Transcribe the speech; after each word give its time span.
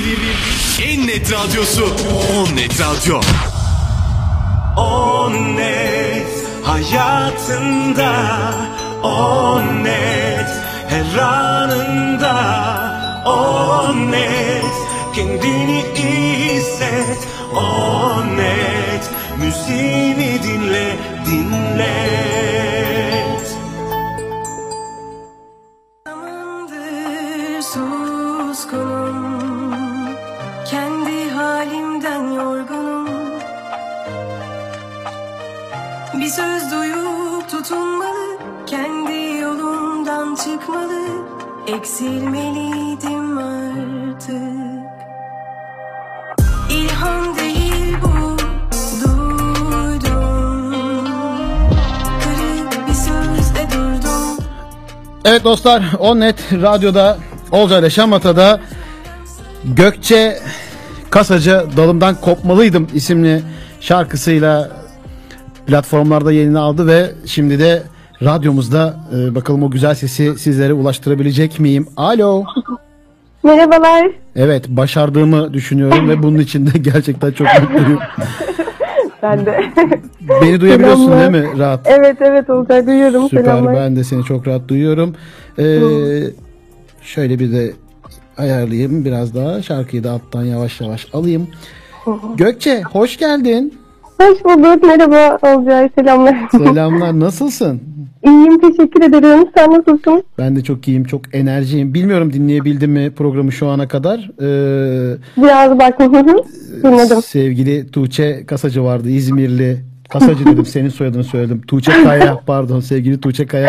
en 0.00 1.06
net 1.06 1.30
radyosu 1.30 1.84
On 2.34 2.54
Net 2.54 2.80
Radyo. 2.80 3.20
On 4.76 5.32
net 5.56 6.32
hayatında 6.64 8.12
On 9.02 9.84
net 9.84 10.50
her 10.88 11.18
anında 11.18 12.36
On 13.26 14.12
net 14.12 14.74
kendini 15.14 15.84
hisset 15.94 17.18
On 17.54 18.36
net 18.36 19.10
müziğini 19.38 20.42
dinle 20.42 20.96
dinlet 21.26 22.89
tutunmalı 37.70 38.38
Kendi 38.66 39.38
yolumdan 39.40 40.34
çıkmalı. 40.34 41.00
Eksilmeliydim 41.78 43.38
artık. 43.38 44.90
İlham 46.70 47.36
değil 47.36 47.96
bu 48.02 48.38
duydum. 49.00 50.74
Kırık 52.24 52.88
bir 52.88 52.94
sözle 52.94 53.68
durdum. 53.70 54.44
Evet 55.24 55.44
dostlar 55.44 55.82
Onnet 55.98 56.52
Radyo'da 56.52 57.18
Olcay 57.52 57.80
ile 57.80 57.90
Şamata'da 57.90 58.60
Gökçe 59.64 60.38
Kasacı 61.10 61.66
Dalımdan 61.76 62.14
Kopmalıydım 62.14 62.88
isimli 62.94 63.42
şarkısıyla 63.80 64.79
platformlarda 65.74 66.32
yerini 66.32 66.58
aldı 66.58 66.86
ve 66.86 67.10
şimdi 67.26 67.58
de 67.58 67.82
radyomuzda 68.22 68.96
e, 69.16 69.34
bakalım 69.34 69.62
o 69.62 69.70
güzel 69.70 69.94
sesi 69.94 70.38
sizlere 70.38 70.72
ulaştırabilecek 70.72 71.60
miyim? 71.60 71.86
Alo. 71.96 72.44
Merhabalar. 73.42 74.10
Evet 74.36 74.68
başardığımı 74.68 75.52
düşünüyorum 75.54 76.08
ve 76.08 76.22
bunun 76.22 76.38
için 76.38 76.66
de 76.66 76.70
gerçekten 76.82 77.32
çok 77.32 77.46
mutluyum. 77.62 77.98
Ben 79.22 79.46
de. 79.46 79.60
Beni 80.42 80.60
duyabiliyorsun 80.60 81.04
Selamlar. 81.06 81.32
değil 81.32 81.44
mi 81.44 81.58
rahat? 81.58 81.80
evet 81.84 82.16
evet 82.20 82.50
Olcay 82.50 82.86
duyuyorum. 82.86 83.28
Süper 83.28 83.44
Selamlar. 83.44 83.74
ben 83.76 83.96
de 83.96 84.04
seni 84.04 84.24
çok 84.24 84.46
rahat 84.46 84.68
duyuyorum. 84.68 85.14
Ee, 85.58 85.78
şöyle 87.02 87.38
bir 87.38 87.52
de 87.52 87.72
ayarlayayım 88.36 89.04
biraz 89.04 89.34
daha. 89.34 89.62
Şarkıyı 89.62 90.04
da 90.04 90.10
alttan 90.10 90.44
yavaş 90.44 90.80
yavaş 90.80 91.06
alayım. 91.12 91.48
Gökçe 92.36 92.82
hoş 92.82 93.16
geldin. 93.18 93.74
Hoş 94.20 94.44
bulduk. 94.44 94.82
Merhaba 94.82 95.38
Olcay. 95.42 95.88
Selamlar. 95.98 96.36
Selamlar 96.50 97.20
nasılsın? 97.20 97.80
İyiyim 98.26 98.60
teşekkür 98.60 99.02
ederim. 99.02 99.48
Sen 99.56 99.70
nasılsın? 99.70 100.22
Ben 100.38 100.56
de 100.56 100.62
çok 100.62 100.88
iyiyim 100.88 101.04
çok 101.04 101.34
enerjiyim. 101.34 101.94
Bilmiyorum 101.94 102.32
dinleyebildim 102.32 102.90
mi 102.92 103.10
programı 103.16 103.52
şu 103.52 103.68
ana 103.68 103.88
kadar. 103.88 104.18
Ee, 104.18 105.16
Biraz 105.36 105.78
bak. 105.78 106.00
Dinledim. 106.82 107.22
sevgili 107.22 107.90
Tuğçe 107.90 108.46
Kasacı 108.46 108.84
vardı 108.84 109.10
İzmirli. 109.10 109.76
Kasacı 110.08 110.46
dedim 110.46 110.66
senin 110.66 110.88
soyadını 110.88 111.24
söyledim. 111.24 111.60
Tuğçe 111.66 111.92
Kaya 111.92 112.40
pardon 112.46 112.80
sevgili 112.80 113.20
Tuğçe 113.20 113.46
Kaya 113.46 113.68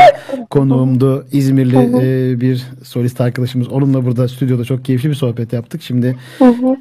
konuğumdu. 0.49 1.25
İzmirli 1.31 1.77
e, 1.77 2.41
bir 2.41 2.63
solist 2.83 3.22
arkadaşımız. 3.22 3.67
Onunla 3.67 4.05
burada 4.05 4.27
stüdyoda 4.27 4.63
çok 4.66 4.85
keyifli 4.85 5.09
bir 5.09 5.16
sohbet 5.16 5.53
yaptık. 5.53 5.81
Şimdi 5.81 6.16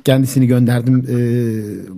kendisini 0.04 0.46
gönderdim. 0.46 1.06
E, 1.10 1.18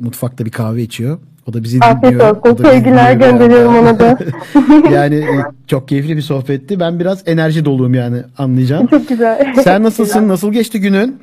mutfakta 0.05 0.45
bir 0.45 0.51
kahve 0.51 0.83
içiyor. 0.83 1.19
O 1.49 1.53
da 1.53 1.63
bizi 1.63 1.79
Afiyet 1.81 2.03
dinliyor. 2.15 2.31
olsun. 2.31 2.41
O 2.41 2.59
da 2.59 2.65
bizi 2.65 2.71
Sevgiler 2.71 3.13
gönderiyorum 3.13 3.77
ona 3.77 3.99
da. 3.99 4.19
yani 4.93 5.15
e, 5.15 5.29
çok 5.67 5.89
keyifli 5.89 6.17
bir 6.17 6.23
sohbetti. 6.23 6.81
Ben 6.81 7.01
biraz 7.01 7.29
enerji 7.29 7.65
doluyum 7.65 7.95
yani 7.95 8.17
anlayacağım. 8.39 8.87
Çok 8.87 9.09
güzel. 9.09 9.55
Sen 9.65 9.83
nasılsın? 9.83 10.29
Nasıl 10.29 10.53
geçti 10.53 10.81
günün? 10.81 11.19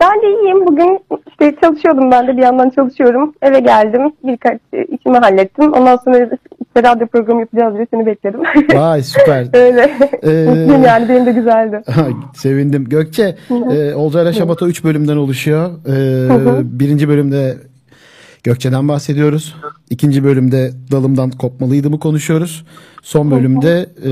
Ben 0.00 0.22
de 0.22 0.26
iyiyim. 0.26 0.66
Bugün 0.66 1.00
işte 1.30 1.54
çalışıyordum 1.60 2.10
ben 2.10 2.26
de 2.26 2.36
bir 2.36 2.42
yandan 2.42 2.70
çalışıyorum. 2.70 3.34
Eve 3.42 3.60
geldim. 3.60 4.12
Birkaç 4.24 4.60
e, 4.72 4.84
işimi 4.84 5.18
hallettim. 5.18 5.72
Ondan 5.72 5.96
sonra 5.96 6.18
işte 6.76 6.82
radyo 6.90 7.06
programı 7.06 7.40
yapacağız 7.40 7.74
diye 7.74 7.86
seni 7.90 8.06
bekledim. 8.06 8.40
Vay 8.74 9.02
süper. 9.02 9.46
Öyle. 9.52 9.90
Ee, 10.22 10.44
Mutluyum 10.48 10.84
yani 10.84 11.08
benim 11.08 11.26
de 11.26 11.32
güzeldi. 11.32 11.82
Sevindim. 12.34 12.84
Gökçe, 12.88 13.36
e, 13.50 13.94
Olcay'la 13.94 14.32
Şabat'a 14.32 14.66
3 14.66 14.84
bölümden 14.84 15.16
oluşuyor. 15.16 15.70
E, 15.88 16.78
birinci 16.80 17.08
bölümde 17.08 17.54
Gökçe'den 18.46 18.88
bahsediyoruz. 18.88 19.54
İkinci 19.90 20.24
bölümde 20.24 20.72
dalımdan 20.90 21.30
kopmalıydı 21.30 21.90
mı 21.90 22.00
konuşuyoruz. 22.00 22.64
Son 23.02 23.30
bölümde 23.30 23.86
e, 24.04 24.10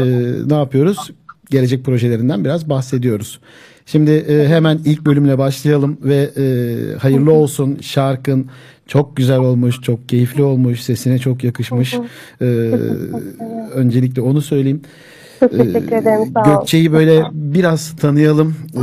ne 0.48 0.54
yapıyoruz? 0.54 1.10
Gelecek 1.50 1.84
projelerinden 1.84 2.44
biraz 2.44 2.68
bahsediyoruz. 2.68 3.40
Şimdi 3.86 4.10
e, 4.10 4.48
hemen 4.48 4.78
ilk 4.84 5.06
bölümle 5.06 5.38
başlayalım 5.38 5.98
ve 6.02 6.30
e, 6.36 6.44
hayırlı 6.98 7.32
olsun 7.32 7.78
şarkın 7.80 8.46
çok 8.86 9.16
güzel 9.16 9.38
olmuş, 9.38 9.80
çok 9.80 10.08
keyifli 10.08 10.42
olmuş, 10.42 10.80
sesine 10.80 11.18
çok 11.18 11.44
yakışmış. 11.44 11.94
E, 12.40 12.44
öncelikle 13.74 14.22
onu 14.22 14.40
söyleyeyim. 14.40 14.82
Çok 15.40 15.50
teşekkür 15.50 15.92
ederim. 15.92 16.32
Sağ 16.34 16.40
ol. 16.40 16.44
Gökçe'yi 16.44 16.92
böyle 16.92 17.22
biraz 17.32 17.96
tanıyalım. 17.96 18.56
Ee, 18.74 18.80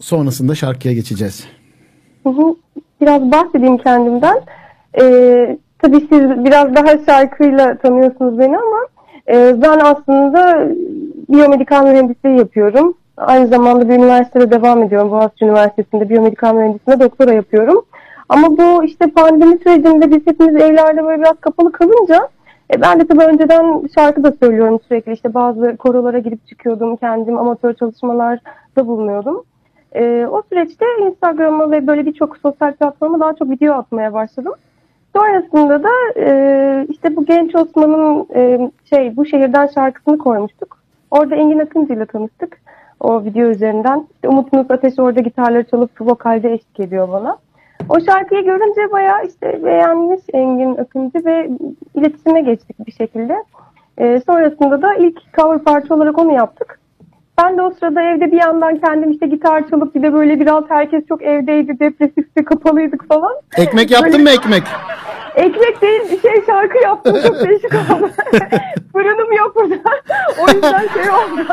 sonrasında 0.00 0.54
şarkıya 0.54 0.94
geçeceğiz. 0.94 1.44
Biraz 3.00 3.32
bahsedeyim 3.32 3.78
kendimden. 3.78 4.36
Ee, 5.00 5.58
tabii 5.78 6.00
siz 6.00 6.44
biraz 6.44 6.74
daha 6.74 6.98
şarkıyla 7.06 7.76
tanıyorsunuz 7.76 8.38
beni 8.38 8.58
ama 8.58 8.86
e, 9.28 9.62
ben 9.62 9.78
aslında 9.82 10.68
biyomedikal 11.28 11.84
mühendisliği 11.84 12.38
yapıyorum. 12.38 12.94
Aynı 13.16 13.46
zamanda 13.46 13.88
bir 13.88 13.94
üniversitede 13.94 14.50
devam 14.50 14.82
ediyorum. 14.82 15.10
Boğaziçi 15.10 15.44
Üniversitesi'nde 15.44 16.08
biyomedikal 16.08 16.54
mühendisliğinde 16.54 17.04
doktora 17.04 17.32
yapıyorum. 17.32 17.84
Ama 18.28 18.56
bu 18.56 18.84
işte 18.84 19.10
pandemi 19.10 19.58
sürecinde 19.58 20.10
biz 20.10 20.26
hepimiz 20.26 20.56
evlerde 20.56 21.04
böyle 21.04 21.22
biraz 21.22 21.40
kapalı 21.40 21.72
kalınca 21.72 22.28
e, 22.74 22.80
ben 22.80 23.00
de 23.00 23.06
tabii 23.06 23.24
önceden 23.24 23.82
şarkı 23.94 24.24
da 24.24 24.32
söylüyorum 24.40 24.80
sürekli. 24.88 25.12
İşte 25.12 25.34
bazı 25.34 25.76
korolara 25.76 26.18
girip 26.18 26.46
çıkıyordum. 26.48 26.96
Kendim 26.96 27.38
amatör 27.38 27.74
çalışmalarda 27.74 28.86
bulunuyordum. 28.86 29.44
Ee, 29.96 30.26
o 30.30 30.42
süreçte 30.48 30.84
Instagram'a 31.00 31.70
ve 31.70 31.86
böyle 31.86 32.06
birçok 32.06 32.36
sosyal 32.36 32.72
platforma 32.72 33.20
daha 33.20 33.34
çok 33.34 33.50
video 33.50 33.74
atmaya 33.74 34.12
başladım. 34.12 34.52
Sonrasında 35.16 35.82
da 35.82 35.90
e, 36.16 36.86
işte 36.88 37.16
bu 37.16 37.24
Genç 37.24 37.54
Osman'ın 37.54 38.26
e, 38.34 38.70
şey 38.90 39.16
bu 39.16 39.26
şehirden 39.26 39.66
şarkısını 39.66 40.18
koymuştuk. 40.18 40.78
Orada 41.10 41.36
Engin 41.36 41.58
Akıncı 41.58 41.92
ile 41.92 42.06
tanıştık 42.06 42.60
o 43.00 43.24
video 43.24 43.48
üzerinden. 43.48 44.06
İşte 44.14 44.28
Umut 44.28 44.52
Nus 44.52 44.70
Ateş 44.70 44.98
orada 44.98 45.20
gitarları 45.20 45.64
çalıp 45.64 45.90
vokalde 46.00 46.52
eşlik 46.52 46.80
ediyor 46.80 47.08
bana. 47.12 47.38
O 47.88 48.00
şarkıyı 48.00 48.44
görünce 48.44 48.92
bayağı 48.92 49.26
işte 49.26 49.64
beğenmiş 49.64 50.20
Engin 50.32 50.76
Akıncı 50.76 51.24
ve 51.24 51.50
iletişime 51.94 52.40
geçtik 52.40 52.86
bir 52.86 52.92
şekilde. 52.92 53.44
E, 53.98 54.20
sonrasında 54.26 54.82
da 54.82 54.94
ilk 54.94 55.34
cover 55.34 55.58
parça 55.58 55.94
olarak 55.94 56.18
onu 56.18 56.32
yaptık. 56.32 56.80
Ben 57.38 57.58
de 57.58 57.62
o 57.62 57.70
sırada 57.70 58.02
evde 58.02 58.32
bir 58.32 58.36
yandan 58.40 58.76
kendim 58.80 59.10
işte 59.10 59.26
gitar 59.26 59.68
çalıp 59.70 59.94
bir 59.94 60.02
de 60.02 60.12
böyle 60.12 60.40
biraz 60.40 60.64
herkes 60.68 61.06
çok 61.08 61.22
evdeydi, 61.22 61.80
depresifti, 61.80 62.44
kapalıydık 62.44 63.08
falan. 63.08 63.32
Ekmek 63.56 63.90
yaptın 63.90 64.22
mı 64.22 64.30
ekmek? 64.30 64.62
Ekmek 65.36 65.82
değil 65.82 66.00
bir 66.12 66.20
şey 66.20 66.44
şarkı 66.46 66.78
yaptım 66.82 67.16
çok 67.26 67.44
değişik 67.48 67.74
oldu. 67.74 68.10
Fırınım 68.92 69.32
yok 69.32 69.56
burada. 69.56 69.90
o 70.40 70.50
yüzden 70.54 70.88
şey 70.88 71.10
oldu. 71.10 71.46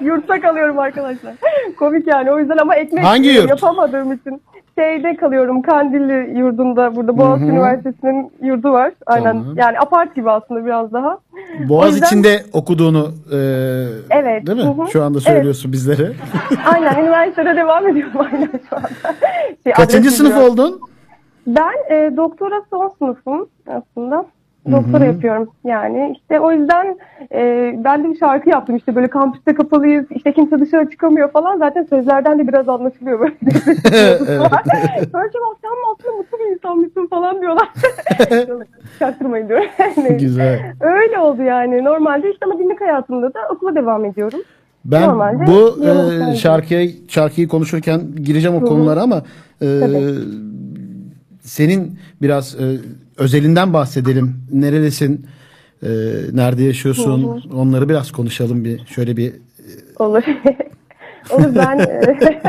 Yurtta 0.00 0.40
kalıyorum 0.40 0.78
arkadaşlar. 0.78 1.34
Komik 1.78 2.06
yani 2.06 2.32
o 2.32 2.38
yüzden 2.38 2.56
ama 2.56 2.76
ekmek 2.76 3.04
Hangi 3.04 3.28
yurt? 3.28 3.50
yapamadığım 3.50 4.12
için. 4.12 4.42
Şeyde 4.78 5.16
kalıyorum 5.16 5.62
Kandilli 5.62 6.38
yurdunda 6.38 6.96
burada 6.96 7.18
Boğaziçi. 7.18 7.50
Üniversitesi'nin 7.50 8.32
yurdu 8.42 8.72
var. 8.72 8.92
Aynen 9.06 9.32
Tamam. 9.32 9.56
yani 9.56 9.78
apart 9.80 10.14
gibi 10.14 10.30
aslında 10.30 10.66
biraz 10.66 10.92
daha. 10.92 11.18
O 11.64 11.68
Boğaz 11.68 11.92
yüzden- 11.92 12.06
içinde 12.06 12.42
okuduğunu 12.52 13.08
e, 13.32 13.36
Evet, 14.10 14.46
değil 14.46 14.58
mi? 14.58 14.64
hı 14.64 14.82
hı. 14.82 14.90
Şu 14.90 15.02
anda 15.02 15.20
söylüyorsun 15.20 15.72
bizlere. 15.72 16.12
Aynen 16.74 17.02
üniversitede 17.02 17.56
devam 17.56 17.88
ediyorum 17.88 18.20
aynen 18.32 18.50
şu 18.70 18.76
anda. 18.76 18.88
Şey, 19.64 19.72
Kaçıncı 19.72 20.10
sınıf 20.10 20.36
oldun? 20.36 20.80
Ben 21.46 21.72
e, 21.90 22.16
doktora 22.16 22.62
son 22.70 22.92
sınıfım 22.98 23.46
aslında. 23.68 24.26
Doktora 24.72 25.04
yapıyorum 25.04 25.50
yani. 25.64 26.16
işte 26.20 26.40
o 26.40 26.52
yüzden 26.52 26.98
e, 27.32 27.72
ben 27.84 28.04
de 28.04 28.08
bir 28.08 28.18
şarkı 28.18 28.50
yaptım 28.50 28.76
işte 28.76 28.96
böyle 28.96 29.08
kampüste 29.08 29.54
kapalıyız, 29.54 30.06
işte 30.10 30.32
kimse 30.32 30.60
dışarı 30.60 30.90
çıkamıyor 30.90 31.30
falan. 31.30 31.58
Zaten 31.58 31.82
sözlerden 31.82 32.38
de 32.38 32.48
biraz 32.48 32.68
anlaşılıyor 32.68 33.20
böyle. 33.20 33.34
Böyle 35.14 35.32
şey 35.32 35.40
sen 35.62 35.74
aslında 35.92 36.16
mutlu 36.16 36.38
bir 36.38 36.54
insanmışsın 36.54 37.06
falan 37.06 37.40
diyorlar. 37.40 37.68
Çaktırmayın 38.98 39.48
diyor. 39.48 39.60
Neyse. 39.96 40.16
Güzel. 40.20 40.74
Öyle 40.80 41.18
oldu 41.18 41.42
yani. 41.42 41.84
Normalde 41.84 42.30
işte 42.32 42.46
ama 42.46 42.54
günlük 42.54 42.80
hayatımda 42.80 43.34
da 43.34 43.38
okula 43.50 43.74
devam 43.74 44.04
ediyorum. 44.04 44.40
Ben 44.84 45.02
Normalde 45.02 45.46
bu 45.46 45.84
e, 45.86 46.36
şarkıya 46.36 46.88
şarkıyı 47.08 47.48
konuşurken 47.48 48.00
gireceğim 48.24 48.56
o 48.56 48.60
konulara 48.64 49.02
ama 49.02 49.22
e, 49.62 49.80
Tabii. 49.80 50.14
senin 51.40 51.98
biraz 52.22 52.54
e, 52.54 52.64
özelinden 53.16 53.72
bahsedelim. 53.72 54.36
Nerelisin? 54.52 55.26
E, 55.82 55.88
nerede 56.32 56.62
yaşıyorsun? 56.62 57.42
Onları 57.54 57.88
biraz 57.88 58.12
konuşalım 58.12 58.64
bir. 58.64 58.86
Şöyle 58.86 59.16
bir 59.16 59.32
Olur. 59.98 60.22
Olur 61.30 61.54
ben 61.54 61.78
e, 61.78 62.00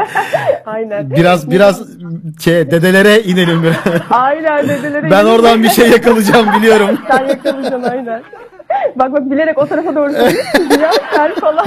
aynen. 0.65 1.12
biraz 1.12 1.51
biraz 1.51 1.81
şey 2.44 2.71
dedelere 2.71 3.23
inelim. 3.23 3.62
Aynen 4.09 4.69
dedelere 4.69 5.12
ben 5.12 5.25
oradan 5.25 5.63
bir 5.63 5.69
şey 5.69 5.89
yakalayacağım 5.89 6.47
biliyorum. 6.57 6.89
Sen 7.07 7.25
yakalayacaksın 7.27 7.83
aynen. 7.83 8.23
Bak 8.95 9.13
bak 9.13 9.31
bilerek 9.31 9.57
o 9.57 9.65
tarafa 9.67 9.95
doğru 9.95 10.12
sen 11.15 11.33
falan. 11.35 11.65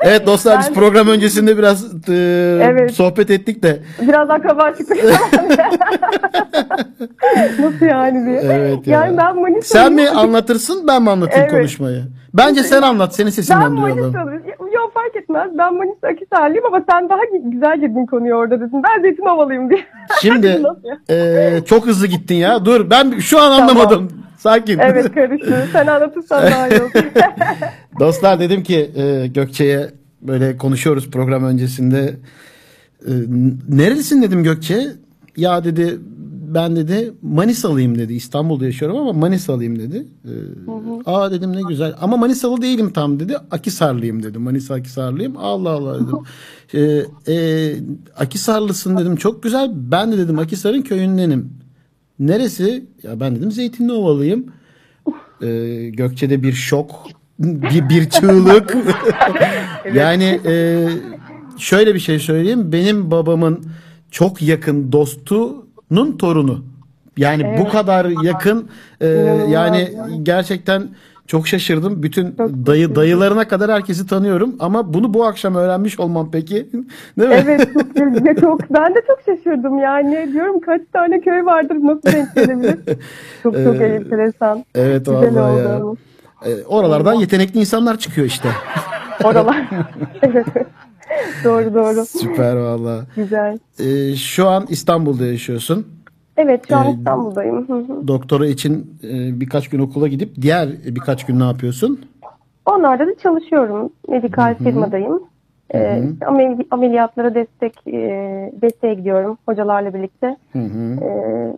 Evet 0.00 0.26
dostlar 0.26 0.58
biz 0.58 0.66
Ben- 0.68 0.74
program 0.74 1.08
öncesinde 1.08 1.58
biraz 1.58 2.08
e, 2.08 2.14
Evet. 2.62 2.90
sohbet 2.94 3.30
ettik 3.30 3.62
de. 3.62 3.78
Biraz 4.02 4.30
akraba 4.30 4.72
çıktık. 4.72 4.98
Nasıl 7.58 7.86
yani 7.86 8.26
diye. 8.26 8.40
Evet 8.40 8.86
ya. 8.86 9.00
yani 9.04 9.16
ben 9.18 9.40
Manisa'lıyım. 9.40 9.62
Sen 9.62 9.92
mi 9.92 10.08
anlatırsın 10.08 10.86
ben 10.86 11.02
mi 11.02 11.10
anlatayım 11.10 11.42
Evet. 11.50 11.52
konuşmayı? 11.60 12.02
Bence 12.34 12.62
sen 12.62 12.82
anlat. 12.82 13.14
Senin 13.14 13.26
Ben 13.26 13.30
sesinden 13.32 13.76
duyalım. 13.76 14.00
Manisa'lıyım. 14.00 14.42
Yok 14.74 14.94
fark 14.94 15.16
etmez. 15.16 15.48
Ben 15.58 15.74
Manisa 15.74 16.06
Akisarlıyım 16.08 16.66
ama 16.66 16.82
sen 16.90 17.08
daha 17.08 17.18
güzel 17.44 17.80
girdin 17.80 18.06
konuya 18.06 18.36
orada 18.36 18.60
dedin. 18.60 18.82
Ben 18.82 19.02
Zeytinovalıyım 19.02 19.70
diye. 19.70 19.80
Şimdi 20.20 20.62
e, 21.10 21.50
çok 21.66 21.86
hızlı 21.86 22.06
gittin 22.06 22.34
ya. 22.34 22.64
Dur 22.64 22.90
ben 22.90 23.18
şu 23.18 23.40
an 23.40 23.50
anlamadım. 23.50 24.08
Sakin. 24.38 24.78
Evet 24.78 25.14
karıştı. 25.14 25.68
Sen 25.72 25.86
anlatırsan 25.86 26.46
daha 26.46 26.68
iyi 26.68 26.80
olur. 26.80 26.90
Dostlar 28.00 28.40
dedim 28.40 28.62
ki 28.62 28.90
e, 28.96 29.26
Gökçe'ye 29.26 29.90
böyle 30.22 30.56
konuşuyoruz 30.56 31.10
program 31.10 31.44
öncesinde. 31.44 32.16
E, 33.06 33.12
nerelisin 33.68 34.22
dedim 34.22 34.42
Gökçe. 34.42 34.86
Ya 35.36 35.64
dedi 35.64 35.98
ben 36.54 36.76
dedi 36.76 37.12
Manisalıyım 37.22 37.98
dedi. 37.98 38.14
İstanbul'da 38.14 38.64
yaşıyorum 38.64 38.96
ama 38.96 39.12
Manisalıyım 39.12 39.78
dedi. 39.78 40.06
E, 40.24 40.32
Aa 41.06 41.30
dedim 41.30 41.52
ne 41.52 41.62
güzel. 41.68 41.94
Ama 42.00 42.16
Manisalı 42.16 42.62
değilim 42.62 42.92
tam 42.92 43.20
dedi. 43.20 43.36
Akisarlıyım 43.50 44.22
dedi. 44.22 44.38
Manisa 44.38 44.74
Akisarlıyım. 44.74 45.36
Allah 45.36 45.70
Allah 45.70 46.00
dedim. 46.00 46.18
E, 46.74 46.80
e, 47.32 47.74
Akisarlısın 48.16 48.96
dedim. 48.96 49.16
Çok 49.16 49.42
güzel. 49.42 49.70
Ben 49.74 50.12
de 50.12 50.18
dedim 50.18 50.38
Akisar'ın 50.38 50.82
köyündenim. 50.82 51.50
Neresi? 52.20 52.84
Ya 53.02 53.20
ben 53.20 53.36
dedim 53.36 53.52
Zeytinli 53.52 53.92
Ee, 55.42 55.88
Gökçe'de 55.88 56.42
bir 56.42 56.52
şok, 56.52 57.06
bir, 57.38 57.88
bir 57.88 58.10
çığlık. 58.10 58.76
yani 59.94 60.40
e, 60.46 60.86
şöyle 61.58 61.94
bir 61.94 62.00
şey 62.00 62.18
söyleyeyim. 62.18 62.72
Benim 62.72 63.10
babamın 63.10 63.64
çok 64.10 64.42
yakın 64.42 64.92
dostunun 64.92 66.16
torunu. 66.18 66.64
Yani 67.16 67.58
bu 67.58 67.68
kadar 67.68 68.24
yakın 68.24 68.68
e, 69.00 69.06
yani 69.48 69.78
ya. 69.78 70.08
gerçekten 70.22 70.88
çok 71.28 71.48
şaşırdım. 71.48 72.02
Bütün 72.02 72.36
dayı 72.66 72.94
dayılarına 72.94 73.48
kadar 73.48 73.70
herkesi 73.70 74.06
tanıyorum 74.06 74.56
ama 74.60 74.94
bunu 74.94 75.14
bu 75.14 75.24
akşam 75.24 75.54
öğrenmiş 75.54 76.00
olmam 76.00 76.30
peki. 76.32 76.54
Değil 77.18 77.28
mi? 77.28 77.34
Evet 77.44 77.68
çok, 77.74 78.40
çok 78.40 78.70
ben 78.70 78.94
de 78.94 78.98
çok 79.06 79.18
şaşırdım 79.26 79.78
yani 79.78 80.32
diyorum 80.32 80.60
kaç 80.60 80.80
tane 80.92 81.20
köy 81.20 81.44
vardır 81.44 81.76
nasıl 81.82 82.02
denk 82.02 82.34
gelebilir 82.34 82.78
çok 83.42 83.54
çok 83.54 83.80
Ee, 83.80 83.84
enteresan 83.84 84.64
Evet 84.74 85.06
güzel 85.06 85.34
vallahi 85.34 85.52
oldu 85.52 85.68
ya. 85.68 85.76
ama. 85.76 85.94
E, 86.46 86.64
oralardan 86.64 87.14
yetenekli 87.14 87.60
insanlar 87.60 87.98
çıkıyor 87.98 88.26
işte. 88.26 88.48
oralar 89.24 89.68
evet 90.22 90.46
doğru 91.44 91.74
doğru 91.74 92.06
Süper 92.06 92.56
valla. 92.56 93.06
güzel 93.16 93.58
E, 93.78 94.16
şu 94.16 94.48
an 94.48 94.66
İstanbul'da 94.68 95.26
yaşıyorsun. 95.26 95.86
Evet 96.38 96.68
şu 96.68 96.76
an 96.76 96.86
Ee, 96.86 96.90
İstanbul'dayım. 96.90 97.68
Hı 97.68 97.74
hı. 97.74 98.08
Doktora 98.08 98.46
için 98.46 98.98
e, 99.04 99.40
birkaç 99.40 99.68
gün 99.68 99.78
okula 99.78 100.08
gidip 100.08 100.42
diğer 100.42 100.68
birkaç 100.84 101.26
gün 101.26 101.40
ne 101.40 101.44
yapıyorsun? 101.44 102.00
onlarda 102.66 103.06
da 103.06 103.18
çalışıyorum. 103.22 103.90
Medikal 104.08 104.54
firmadayım. 104.54 105.22
Ee, 105.74 106.02
işte 106.12 106.26
amel- 106.26 106.66
ameliyatlara 106.70 107.34
destek 107.34 107.72
e, 107.86 108.00
desteğe 108.62 108.94
gidiyorum 108.94 109.38
hocalarla 109.46 109.94
birlikte. 109.94 110.36
Hı 110.52 110.58
hı. 110.58 111.04
e, 111.04 111.10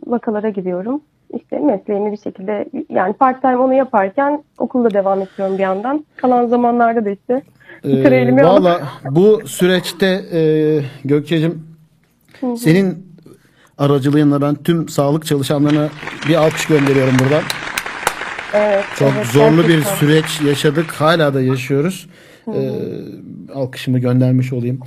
vakalara 0.06 0.49
gidiyorum. 0.49 1.00
İşte 1.35 1.59
mesleğimi 1.59 2.12
bir 2.12 2.17
şekilde 2.17 2.69
yani 2.88 3.12
part 3.12 3.43
time 3.43 3.56
onu 3.56 3.75
yaparken 3.75 4.43
okulda 4.59 4.91
devam 4.91 5.23
ediyorum 5.23 5.59
bir 5.59 5.62
yandan. 5.62 6.05
Kalan 6.17 6.47
zamanlarda 6.47 7.05
da 7.05 7.11
işte 7.11 7.43
bir 7.85 8.12
Ee, 8.12 8.44
Valla 8.44 8.81
bu 9.11 9.41
süreçte 9.47 10.06
e, 10.33 10.41
Gökçe'cim 11.05 11.62
senin 12.56 13.06
aracılığınla 13.81 14.43
ben 14.43 14.55
tüm 14.55 14.88
sağlık 14.88 15.27
çalışanlarına 15.27 15.88
bir 16.29 16.35
alkış 16.35 16.67
gönderiyorum 16.67 17.15
buradan. 17.19 17.43
Evet, 18.55 18.85
Çok 18.99 19.12
evet, 19.17 19.27
zorlu 19.27 19.62
bir 19.62 19.69
gerçekten. 19.69 19.94
süreç 19.97 20.41
yaşadık. 20.41 20.93
Hala 20.93 21.35
da 21.35 21.41
yaşıyoruz. 21.41 22.06
Ee, 22.55 22.71
alkışımı 23.55 23.99
göndermiş 23.99 24.53
olayım. 24.53 24.81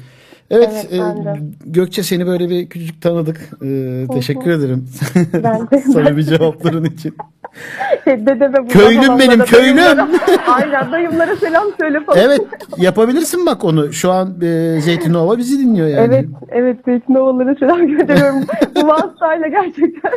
Evet, 0.52 0.88
Evet, 0.92 1.28
e. 1.28 1.40
Gökçe 1.66 2.04
seni 2.04 2.28
böyle 2.28 2.50
bir 2.50 2.70
küçücük 2.70 3.02
tanıdık. 3.02 3.50
Ee, 3.66 4.06
teşekkür 4.14 4.52
ederim. 4.52 4.90
Ben 5.34 5.68
de. 5.72 5.82
Samimi 5.94 6.26
cevapların 6.26 6.86
için. 6.86 7.16
Şey, 8.04 8.26
dedeme 8.26 8.68
Köylüm 8.68 9.20
benim, 9.20 9.40
köylüm. 9.46 9.78
Aynen 10.48 10.92
dayımlara 10.92 11.36
selam 11.36 11.64
söyle 11.80 12.00
falan. 12.06 12.20
Evet, 12.20 12.42
yapabilirsin 12.78 13.46
bak 13.46 13.64
onu. 13.64 13.94
Şu 13.94 14.12
an 14.12 14.42
e, 14.42 14.80
Zeytinova 14.82 15.38
bizi 15.38 15.60
dinliyor 15.60 15.88
yani. 15.88 16.06
Evet, 16.06 16.26
evet 16.50 16.78
Zeytinovalara 16.86 17.56
selam 17.56 17.88
gönderiyorum. 17.88 18.44
Bu 18.76 18.88
vasıtayla 18.88 19.48
gerçekten. 19.48 20.12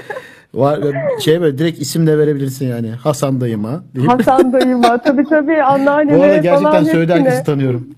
Var 0.55 0.81
şey 1.21 1.41
böyle 1.41 1.59
direkt 1.59 1.79
isim 1.79 2.07
de 2.07 2.19
verebilirsin 2.19 2.67
yani. 2.67 2.91
Hasan 2.91 3.41
dayıma. 3.41 3.83
deyip. 3.97 4.11
Hasan 4.11 4.53
dayıma 4.53 4.99
tabii 4.99 5.25
tabii 5.25 5.63
anneanneme 5.63 6.19
Bu 6.19 6.23
arada 6.23 6.37
gerçekten 6.37 6.85
söyledi 6.85 7.13
hepsine. 7.13 7.29
herkesi 7.29 7.45
tanıyorum. 7.47 7.89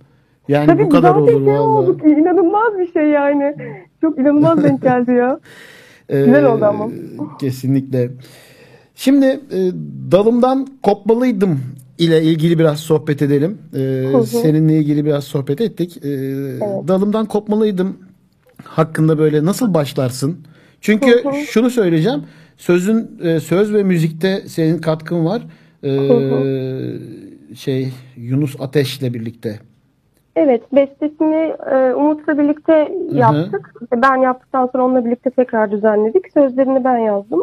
Yani 0.48 0.66
Tabii 0.66 0.84
bu 0.84 0.88
kadar 0.88 1.14
olur 1.14 1.28
şey 1.28 1.36
vallahi. 1.46 1.58
olduk. 1.60 2.00
İnanılmaz 2.04 2.78
bir 2.78 2.92
şey 2.92 3.02
yani. 3.06 3.54
Çok 4.00 4.18
inanılmaz 4.18 4.64
denk 4.64 4.82
geldi 4.82 5.12
ya. 5.12 5.40
Ee, 6.08 6.24
Güzel 6.24 6.44
oldu 6.44 6.64
ama. 6.64 6.88
Kesinlikle. 7.40 8.10
Şimdi 8.98 9.26
e, 9.26 9.58
dalımdan 10.12 10.66
kopmalıydım 10.82 11.60
ile 11.98 12.22
ilgili 12.22 12.58
biraz 12.58 12.80
sohbet 12.80 13.22
edelim. 13.22 13.58
Ee, 13.74 13.78
hı. 14.12 14.22
seninle 14.22 14.78
ilgili 14.78 15.04
biraz 15.04 15.24
sohbet 15.24 15.60
ettik. 15.60 15.96
Ee, 15.96 16.08
Dalımdan 16.88 17.26
kopmalıydım 17.26 17.98
hakkında 18.64 19.18
böyle 19.18 19.44
nasıl 19.44 19.74
başlarsın? 19.74 20.38
Çünkü 20.80 21.24
Hı 21.24 21.28
hı. 21.28 21.34
şunu 21.34 21.70
söyleyeceğim. 21.70 22.22
Sözün 22.56 23.18
e, 23.22 23.40
söz 23.40 23.74
ve 23.74 23.82
müzikte 23.82 24.40
senin 24.46 24.78
katkın 24.78 25.24
var. 25.24 25.42
Ee, 25.84 27.54
şey 27.54 27.92
Yunus 28.16 28.60
Ateş'le 28.60 29.14
birlikte. 29.14 29.58
Evet, 30.36 30.62
bestesini 30.72 31.54
e, 31.70 31.94
Umut'la 31.94 32.38
birlikte 32.38 32.92
yaptık. 33.12 33.74
Ben 33.96 34.16
yaptıktan 34.16 34.68
sonra 34.72 34.84
onunla 34.84 35.04
birlikte 35.04 35.30
tekrar 35.30 35.70
düzenledik. 35.70 36.32
Sözlerini 36.34 36.84
ben 36.84 36.98
yazdım. 36.98 37.40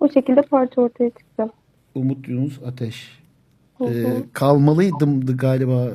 O 0.00 0.08
şekilde 0.08 0.42
parça 0.42 0.80
ortaya 0.80 1.10
çıktı. 1.10 1.48
Umut 1.94 2.28
Yunus 2.28 2.58
Ateş. 2.66 3.18
Hı 3.78 3.84
hı. 3.84 3.88
Ee, 3.90 4.06
kalmalıydımdı 4.32 5.36
galiba. 5.36 5.88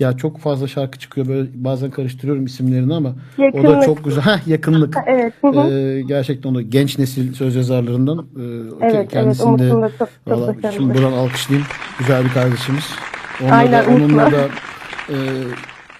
Ya 0.00 0.16
çok 0.16 0.38
fazla 0.38 0.66
şarkı 0.68 0.98
çıkıyor 0.98 1.28
böyle 1.28 1.48
bazen 1.54 1.90
karıştırıyorum 1.90 2.44
isimlerini 2.46 2.94
ama 2.94 3.08
o 3.08 3.40
da 3.40 3.44
Yakınlık. 3.44 3.84
çok 3.84 4.04
güzel. 4.04 4.22
Heh, 4.24 4.48
yakınlık. 4.48 4.96
Evet, 5.06 5.32
hı 5.40 5.48
hı. 5.48 5.70
Ee, 5.70 6.02
gerçekten 6.02 6.50
onu 6.50 6.62
genç 6.70 6.98
nesil 6.98 7.32
söz 7.34 7.56
yazarlarından 7.56 8.18
e, 8.18 8.42
Evet, 8.80 9.08
evet, 9.12 9.40
Umut'un 9.40 9.82
da 9.82 9.88
çok- 9.90 9.98
çok 9.98 10.08
Valla 10.26 10.54
şimdi 10.72 10.94
buradan 10.94 11.12
alkışlayayım. 11.12 11.66
Güzel 11.98 12.24
bir 12.24 12.30
kardeşimiz. 12.30 12.84
Onunla 13.42 13.54
Aynen, 13.54 13.84
da, 13.86 13.90
onunla 13.90 14.32
da 14.32 14.48
e, 15.10 15.16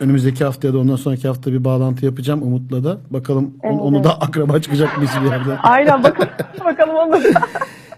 önümüzdeki 0.01 0.45
haftaya 0.45 0.75
da 0.75 0.79
ondan 0.79 0.97
sonraki 0.97 1.29
hafta 1.29 1.53
bir 1.53 1.65
bağlantı 1.65 2.05
yapacağım 2.07 2.43
Umut'la 2.43 2.85
da. 2.85 2.99
Bakalım 3.11 3.55
Evet, 3.63 3.81
onu 3.81 3.97
evet. 3.97 4.05
da 4.05 4.21
akraba 4.21 4.61
çıkacak 4.61 4.97
mıyız 4.97 5.13
bir 5.25 5.31
yerde. 5.31 5.59
Aynen 5.63 6.03
bakalım, 6.03 6.29
bakalım 6.65 6.95
onu. 6.97 7.17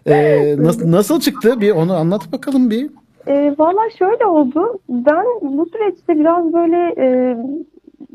Ee, 0.06 0.54
nasıl, 0.58 0.92
nasıl 0.92 1.20
çıktı? 1.20 1.60
Bir 1.60 1.70
onu 1.70 1.94
anlat 1.96 2.32
bakalım 2.32 2.70
bir. 2.70 2.90
E, 3.26 3.54
Valla 3.58 3.90
şöyle 3.98 4.26
oldu. 4.26 4.78
Ben 4.88 5.24
bu 5.42 5.66
süreçte 5.66 6.18
biraz 6.18 6.52
böyle 6.52 6.94
e, 6.98 7.36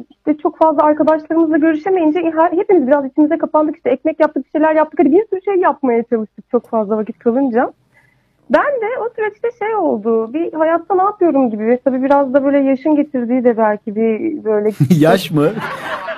işte 0.09 0.37
çok 0.37 0.57
fazla 0.57 0.83
arkadaşlarımızla 0.83 1.57
görüşemeyince 1.57 2.19
her, 2.35 2.51
hepimiz 2.51 2.87
biraz 2.87 3.05
içimize 3.05 3.37
kapandık. 3.37 3.75
işte 3.75 3.89
ekmek 3.89 4.19
yaptık, 4.19 4.45
bir 4.45 4.51
şeyler 4.51 4.75
yaptık. 4.75 4.99
Hani 4.99 5.11
bir 5.11 5.25
sürü 5.29 5.41
şey 5.45 5.55
yapmaya 5.55 6.03
çalıştık 6.03 6.49
çok 6.51 6.69
fazla 6.69 6.97
vakit 6.97 7.19
kalınca. 7.19 7.73
Ben 8.53 8.61
de 8.81 8.99
o 9.05 9.09
süreçte 9.15 9.47
şey 9.59 9.75
oldu. 9.75 10.33
Bir 10.33 10.53
hayatta 10.53 10.95
ne 10.95 11.03
yapıyorum 11.03 11.49
gibi. 11.51 11.79
Tabii 11.85 12.03
biraz 12.03 12.33
da 12.33 12.43
böyle 12.45 12.57
yaşın 12.59 12.95
getirdiği 12.95 13.43
de 13.43 13.57
belki 13.57 13.95
bir 13.95 14.43
böyle 14.43 14.69
Yaş 14.99 15.31
mı? 15.31 15.49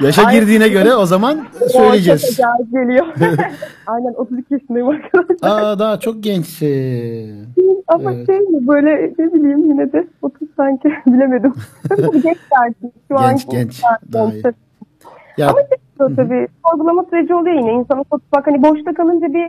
Yaşa 0.02 0.24
Ay. 0.25 0.40
girdiğine 0.40 0.70
göre 0.70 0.94
o 0.96 1.06
zaman 1.06 1.38
söyleyeceğiz. 1.72 2.40
Ya, 2.40 2.58
geliyor. 2.72 3.06
Aynen 3.88 4.13
32 4.13 4.54
yaşındayım 4.54 4.90
arkadaşlar. 4.90 5.62
Aa 5.62 5.80
daha 5.80 6.00
çok 6.00 6.24
gençsin. 6.24 7.48
Ama 7.88 8.13
Evet. 8.13 8.25
şey 8.25 8.40
mi 8.40 8.68
böyle 8.68 9.13
ne 9.20 9.34
bileyim 9.34 9.58
yine 9.66 9.92
de 9.94 10.08
30 10.22 10.48
sanki 10.58 10.90
bilemedim. 11.08 11.54
Geç 12.13 12.38
dersin. 12.52 12.94
Şu 13.08 13.20
an 13.20 13.30
Genç 13.30 13.50
genç 13.50 13.82
daha 14.13 14.32
iyi. 14.32 14.44
Ya 15.38 15.50
Ama 15.50 15.60
şey 15.60 16.16
tabii 16.16 16.48
sorgulama 16.70 17.04
süreci 17.10 17.34
oluyor 17.34 17.56
yine. 17.56 17.74
İnsanı 17.74 18.04
bak 18.12 18.48
hani 18.48 18.63
boşta 18.63 18.94
kalınca 18.94 19.34
bir 19.34 19.48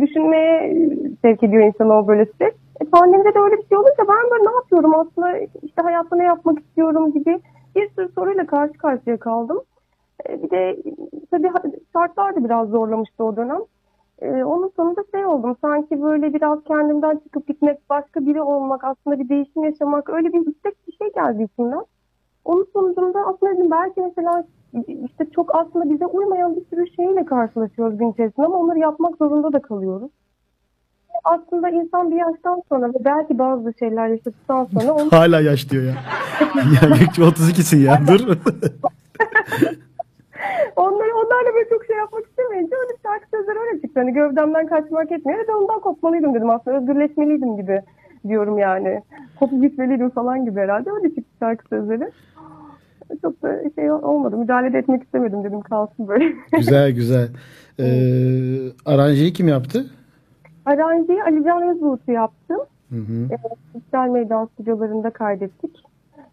düşünmeye 0.00 0.74
sevk 1.22 1.42
ediyor 1.42 1.64
insanı 1.64 1.98
o 1.98 2.06
böyle 2.08 2.26
süreç. 2.26 2.54
E, 2.80 2.84
pandemide 2.84 3.34
de 3.34 3.38
öyle 3.38 3.56
bir 3.56 3.66
şey 3.66 3.78
olunca 3.78 3.98
ben 4.08 4.30
böyle 4.30 4.44
ne 4.44 4.54
yapıyorum 4.54 4.94
aslında 4.94 5.38
işte 5.38 5.82
hayatta 5.82 6.16
ne 6.16 6.24
yapmak 6.24 6.58
istiyorum 6.58 7.12
gibi 7.12 7.40
bir 7.76 7.90
sürü 7.90 8.08
soruyla 8.14 8.46
karşı 8.46 8.72
karşıya 8.72 9.16
kaldım. 9.16 9.60
E, 10.28 10.42
bir 10.42 10.50
de 10.50 10.76
tabii 11.30 11.50
şartlar 11.92 12.36
da 12.36 12.44
biraz 12.44 12.68
zorlamıştı 12.68 13.24
o 13.24 13.36
dönem. 13.36 13.60
E, 14.22 14.44
onun 14.44 14.72
sonunda 14.76 15.04
şey 15.14 15.26
oldum 15.26 15.56
sanki 15.60 16.02
böyle 16.02 16.34
biraz 16.34 16.64
kendimden 16.64 17.16
çıkıp 17.16 17.46
gitmek, 17.46 17.90
başka 17.90 18.26
biri 18.26 18.42
olmak, 18.42 18.84
aslında 18.84 19.18
bir 19.18 19.28
değişim 19.28 19.64
yaşamak 19.64 20.10
öyle 20.10 20.32
bir 20.32 20.40
istek 20.40 20.74
bir 20.88 20.92
şey 20.92 21.12
geldi 21.12 21.42
içimden. 21.42 21.84
Onun 22.44 22.66
sonucunda 22.72 23.20
aslında 23.26 23.52
dedim 23.52 23.70
belki 23.70 24.00
mesela 24.00 24.44
işte 24.72 25.30
çok 25.34 25.54
aslında 25.54 25.90
bize 25.90 26.06
uymayan 26.06 26.56
bir 26.56 26.64
sürü 26.70 26.90
şeyle 26.96 27.24
karşılaşıyoruz 27.24 27.98
gün 27.98 28.12
içerisinde 28.12 28.46
ama 28.46 28.58
onları 28.58 28.78
yapmak 28.78 29.16
zorunda 29.16 29.52
da 29.52 29.62
kalıyoruz. 29.62 30.10
Aslında 31.24 31.70
insan 31.70 32.10
bir 32.10 32.16
yaştan 32.16 32.62
sonra 32.68 32.88
ve 32.88 33.04
belki 33.04 33.38
bazı 33.38 33.72
şeyler 33.78 34.08
yaşadıktan 34.08 34.64
sonra 34.64 34.92
onu 34.92 35.12
hala 35.12 35.40
yaş 35.40 35.70
diyor 35.70 35.84
ya. 35.84 35.94
ya 36.82 36.88
Gökçe 36.88 37.22
32'sin 37.22 37.80
ya 37.80 38.00
dur. 38.08 38.20
onları 40.76 41.14
onlarla 41.14 41.54
böyle 41.54 41.68
çok 41.68 41.84
şey 41.84 41.96
yapmak 41.96 42.26
istemeyince 42.26 42.76
öyle 42.76 42.92
şarkı 43.02 43.26
sözleri 43.30 43.58
öyle 43.58 43.80
çıktı. 43.80 44.00
Hani 44.00 44.12
gövdemden 44.12 44.66
kaçmak 44.66 45.12
etmiyor. 45.12 45.38
Evet 45.38 45.50
ondan 45.50 45.80
kopmalıydım 45.80 46.34
dedim 46.34 46.50
aslında. 46.50 46.76
Özgürleşmeliydim 46.76 47.56
gibi 47.56 47.82
diyorum 48.28 48.58
yani. 48.58 49.02
Kopup 49.40 49.62
gitmeliydim 49.62 50.10
falan 50.10 50.44
gibi 50.44 50.60
herhalde. 50.60 50.90
Öyle 50.90 51.08
çıktı 51.08 51.32
şarkı 51.40 51.68
sözleri. 51.68 52.10
Çok 53.22 53.42
da 53.42 53.60
şey 53.74 53.92
olmadı. 53.92 54.36
Müdahale 54.36 54.78
etmek 54.78 55.02
istemedim 55.02 55.44
dedim 55.44 55.60
kalsın 55.60 56.08
böyle. 56.08 56.24
güzel 56.56 56.92
güzel. 56.92 57.28
Ee, 57.80 57.84
aranjeyi 58.86 59.32
kim 59.32 59.48
yaptı? 59.48 59.86
Aranjeyi 60.64 61.22
Ali 61.22 61.44
Can 61.44 61.62
Özbuğut'u 61.62 62.12
yaptım. 62.12 62.60
Hı 62.90 62.96
hı. 62.96 63.34
E, 63.34 63.36
Sosyal 63.72 64.08
Meydan 64.08 64.46
stüdyolarında 64.46 65.10
kaydettik. 65.10 65.82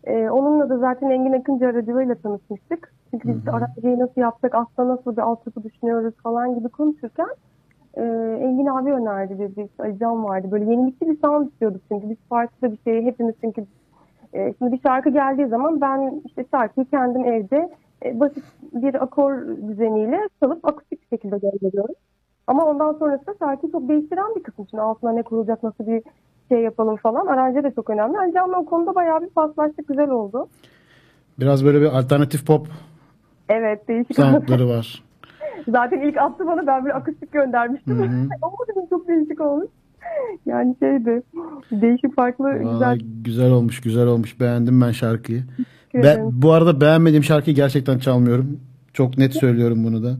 E, 0.03 0.29
onunla 0.29 0.69
da 0.69 0.77
zaten 0.77 1.09
Engin 1.09 1.33
Akıncı 1.33 1.67
aracılığıyla 1.67 2.15
tanışmıştık. 2.15 2.93
Çünkü 3.11 3.27
biz 3.27 3.47
aranjeyi 3.47 3.99
nasıl 3.99 4.21
yaptık, 4.21 4.55
aslında 4.55 4.89
nasıl 4.89 5.11
bir 5.11 5.21
altyapı 5.21 5.63
düşünüyoruz 5.63 6.13
falan 6.23 6.55
gibi 6.59 6.69
konuşurken 6.69 7.29
e, 7.93 8.01
Engin 8.41 8.65
abi 8.65 8.93
önerdi 8.93 9.39
dedi. 9.39 9.69
Ali 9.79 9.99
Can 9.99 10.23
vardı. 10.23 10.47
Böyle 10.51 10.65
yenilikçi 10.65 11.09
bir 11.09 11.17
sound 11.19 11.47
istiyorduk 11.47 11.81
çünkü 11.87 12.09
biz 12.09 12.17
farklı 12.29 12.71
bir 12.71 12.77
şey 12.83 13.03
hepimiz 13.03 13.35
çünkü 13.41 13.65
e, 14.33 14.53
şimdi 14.57 14.71
bir 14.71 14.81
şarkı 14.81 15.09
geldiği 15.09 15.47
zaman 15.47 15.81
ben 15.81 16.21
işte 16.25 16.45
şarkıyı 16.51 16.85
kendim 16.85 17.25
evde 17.25 17.69
e, 18.05 18.19
basit 18.19 18.43
bir 18.73 19.03
akor 19.03 19.33
düzeniyle 19.67 20.19
çalıp 20.39 20.65
akustik 20.65 21.01
bir 21.01 21.17
şekilde 21.17 21.37
gönderiyorum. 21.37 21.95
Ama 22.47 22.65
ondan 22.65 22.93
sonrasında 22.93 23.35
şarkıyı 23.39 23.71
çok 23.71 23.89
değiştiren 23.89 24.35
bir 24.35 24.43
kısım 24.43 24.65
için 24.65 24.77
altına 24.77 25.11
ne 25.11 25.23
kurulacak, 25.23 25.63
nasıl 25.63 25.87
bir 25.87 26.03
şey 26.49 26.61
yapalım 26.61 26.95
falan. 26.95 27.27
Aranje 27.27 27.63
de 27.63 27.71
çok 27.71 27.89
önemli. 27.89 28.17
Ali 28.17 28.33
Can'la 28.33 28.59
o 28.59 28.65
konuda 28.65 28.95
bayağı 28.95 29.21
bir 29.21 29.29
paslaştık, 29.29 29.87
güzel 29.87 30.09
oldu. 30.09 30.47
Biraz 31.39 31.65
böyle 31.65 31.81
bir 31.81 31.97
alternatif 31.97 32.47
pop 32.47 32.67
Evet, 33.49 33.87
değişik. 33.87 34.15
soundları 34.15 34.69
var. 34.69 35.03
Zaten 35.67 36.01
ilk 36.01 36.17
attı 36.17 36.47
bana 36.47 36.67
ben 36.67 36.85
bir 36.85 36.97
akustik 36.97 37.31
göndermiştim. 37.31 38.01
Ama 38.41 38.55
dedim 38.69 38.87
çok 38.89 39.07
değişik 39.07 39.41
olmuş. 39.41 39.67
Yani 40.45 40.75
şeydi, 40.79 41.21
değişik 41.71 42.15
farklı, 42.15 42.43
Vallahi 42.45 42.97
güzel. 42.97 42.99
güzel 43.23 43.51
olmuş, 43.51 43.81
güzel 43.81 44.07
olmuş. 44.07 44.39
Beğendim 44.39 44.81
ben 44.81 44.91
şarkıyı. 44.91 45.43
Ben, 45.93 46.41
bu 46.41 46.51
arada 46.51 46.81
beğenmediğim 46.81 47.23
şarkıyı 47.23 47.55
gerçekten 47.55 47.99
çalmıyorum. 47.99 48.59
Çok 48.93 49.17
net 49.17 49.33
söylüyorum 49.33 49.83
bunu 49.83 50.03
da. 50.03 50.17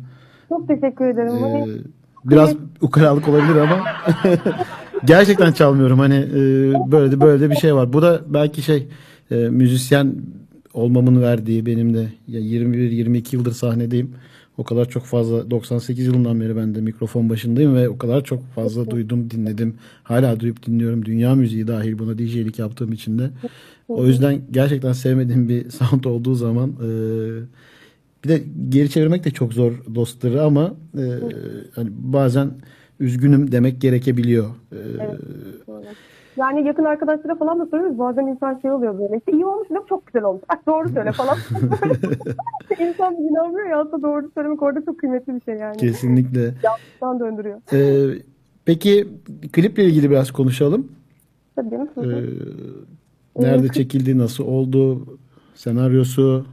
Çok 0.50 0.68
teşekkür 0.68 1.06
ederim. 1.06 1.34
Ee, 1.36 1.40
Hani 1.40 1.68
biraz 2.26 2.56
ukalalık 2.82 3.28
olabilir 3.28 3.56
ama 3.56 3.84
gerçekten 5.06 5.52
çalmıyorum. 5.52 6.00
Hani 6.00 6.16
e, 6.16 6.42
böyle 6.92 7.12
de 7.12 7.22
böyle 7.22 7.44
de 7.44 7.50
bir 7.50 7.56
şey 7.56 7.76
var. 7.76 7.94
Bu 7.94 8.02
da 8.02 8.22
belki 8.28 8.62
şey 8.62 8.88
e, 9.32 9.36
müzisyen 9.36 10.16
olmamın 10.74 11.22
verdiği 11.22 11.66
benim 11.66 11.94
de 11.94 12.06
ya 12.28 12.40
21-22 12.40 13.36
yıldır 13.36 13.52
sahnedeyim. 13.52 14.14
O 14.60 14.64
kadar 14.64 14.90
çok 14.90 15.04
fazla 15.04 15.52
98 15.52 16.06
yılından 16.06 16.42
beri 16.42 16.56
ben 16.56 16.76
de 16.76 16.82
mikrofon 16.82 17.30
başındayım 17.30 17.76
ve 17.76 17.90
o 17.90 17.98
kadar 17.98 18.24
çok 18.24 18.44
fazla 18.56 18.92
duydum, 18.92 19.32
dinledim. 19.32 19.76
Hala 20.04 20.40
duyup 20.40 20.66
dinliyorum. 20.66 21.06
Dünya 21.06 21.36
müziği 21.36 21.68
dahil 21.68 22.00
buna 22.00 22.18
DJ'lik 22.18 22.60
yaptığım 22.60 22.92
için 22.92 23.20
de. 23.20 23.30
O 23.88 24.06
yüzden 24.06 24.42
gerçekten 24.52 24.94
sevmediğim 24.94 25.50
bir 25.50 25.70
sound 25.70 26.04
olduğu 26.04 26.36
zaman 26.36 26.70
e, 26.70 26.90
bir 28.24 28.30
de 28.30 28.44
geri 28.70 28.90
çevirmek 28.90 29.24
de 29.24 29.32
çok 29.32 29.54
zor 29.54 29.72
dostları 29.96 30.44
ama 30.44 30.74
e, 30.98 31.04
hani 31.76 31.90
bazen 31.92 32.52
üzgünüm 33.00 33.52
demek 33.52 33.82
gerekebiliyor. 33.82 34.50
E, 34.72 34.80
Yani 36.40 36.68
yakın 36.68 36.84
arkadaşlara 36.84 37.36
falan 37.36 37.60
da 37.60 37.66
soruyoruz. 37.66 38.00
Bazen 38.00 38.28
insan 38.28 38.60
şey 38.62 38.72
oluyor 38.72 39.00
böyle. 39.00 39.18
İşte 39.18 39.32
iyi 39.32 39.46
olmuş 39.46 39.70
mi? 39.70 39.80
Çok 39.90 40.06
güzel 40.08 40.24
olmuş. 40.24 40.42
Ah, 40.50 40.58
doğru 40.68 40.90
söyle 40.90 41.12
falan. 41.12 41.38
insan 42.80 43.14
inanmıyor 43.16 43.70
ya 43.70 43.80
aslında 43.82 44.02
doğru 44.02 44.32
söylemek 44.34 44.62
orada 44.64 44.86
çok 44.86 45.00
kıymetli 45.00 45.36
bir 45.36 45.42
şey 45.42 45.56
yani. 45.56 45.78
kesinlikle. 45.78 46.40
Yanlıştan 46.64 47.20
döndürüyor. 47.20 47.60
E, 47.74 47.80
peki 48.66 49.08
kliple 49.54 49.84
ilgili 49.84 50.10
biraz 50.10 50.32
konuşalım. 50.32 50.92
Tabii 51.56 51.76
E, 51.76 52.00
hı. 52.02 52.28
nerede 53.36 53.68
çekildi, 53.68 54.18
nasıl 54.18 54.48
oldu, 54.48 55.06
senaryosu, 55.56 56.46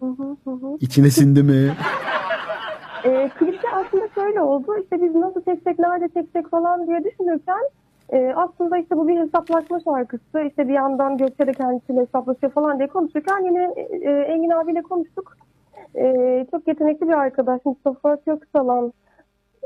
Hı 0.00 0.06
hı 0.06 0.36
hı 0.44 0.50
hı. 0.50 0.76
içine 0.80 1.10
sindi 1.10 1.42
mi? 1.42 1.74
E, 3.04 3.30
klipte 3.38 3.68
aslında 3.74 4.08
şöyle 4.14 4.40
oldu. 4.40 4.66
İşte 4.82 5.02
biz 5.02 5.14
nasıl 5.14 5.40
çeksek, 5.44 5.78
nerede 5.78 6.08
çeksek 6.14 6.50
falan 6.50 6.86
diye 6.86 7.04
düşünürken 7.04 7.60
e, 8.12 8.32
aslında 8.36 8.78
işte 8.78 8.96
bu 8.96 9.08
bir 9.08 9.20
hesaplaşma 9.20 9.80
şarkısı. 9.80 10.40
İşte 10.40 10.68
bir 10.68 10.72
yandan 10.72 11.16
Gökçe 11.16 11.46
de 11.46 11.52
kendisiyle 11.52 12.00
hesaplaşıyor 12.00 12.52
falan 12.52 12.78
diye 12.78 12.88
konuşurken 12.88 13.44
yine 13.44 13.74
e, 13.76 14.10
Engin 14.10 14.50
abiyle 14.50 14.82
konuştuk. 14.82 15.36
E, 15.94 16.46
çok 16.50 16.68
yetenekli 16.68 17.08
bir 17.08 17.12
arkadaş 17.12 17.60
Mustafa 17.64 18.16
Köksalan 18.16 18.92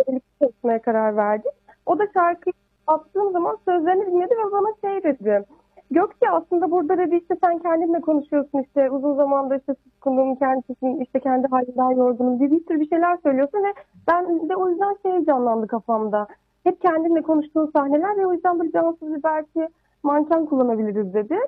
birlikte 0.09 0.31
çalışmaya 0.41 0.83
karar 0.83 1.17
verdik. 1.17 1.53
O 1.87 1.99
da 1.99 2.07
şarkıyı 2.15 2.53
attığım 2.87 3.33
zaman 3.33 3.59
sözlerini 3.65 4.07
dinledi 4.07 4.35
ve 4.35 4.53
bana 4.53 4.69
şey 4.81 5.03
dedi. 5.03 5.45
Gökçe 5.91 6.31
aslında 6.31 6.71
burada 6.71 6.99
dedi 6.99 7.17
işte 7.17 7.37
sen 7.45 7.59
kendinle 7.59 8.01
konuşuyorsun 8.01 8.63
işte 8.63 8.91
uzun 8.91 9.15
zamandır 9.15 9.59
işte 9.59 9.75
suskunum 9.85 10.37
kendisin 10.37 11.01
işte 11.01 11.21
kendi 11.21 11.47
halimden 11.47 11.91
yorgunum 11.91 12.39
diye 12.39 12.51
bir 12.51 12.65
sürü 12.65 12.81
bir 12.81 12.89
şeyler 12.89 13.19
söylüyorsun 13.23 13.59
ve 13.59 13.75
ben 14.09 14.49
de 14.49 14.57
o 14.57 14.69
yüzden 14.69 14.97
şey 15.03 15.25
canlandı 15.25 15.67
kafamda. 15.67 16.27
Hep 16.65 16.81
kendinle 16.81 17.23
konuştuğun 17.23 17.71
sahneler 17.77 18.17
ve 18.17 18.27
o 18.27 18.33
yüzden 18.33 18.59
böyle 18.59 18.73
cansız 18.73 19.15
bir 19.15 19.23
belki 19.23 19.69
manken 20.03 20.47
kullanabiliriz 20.47 21.15
dedi. 21.15 21.39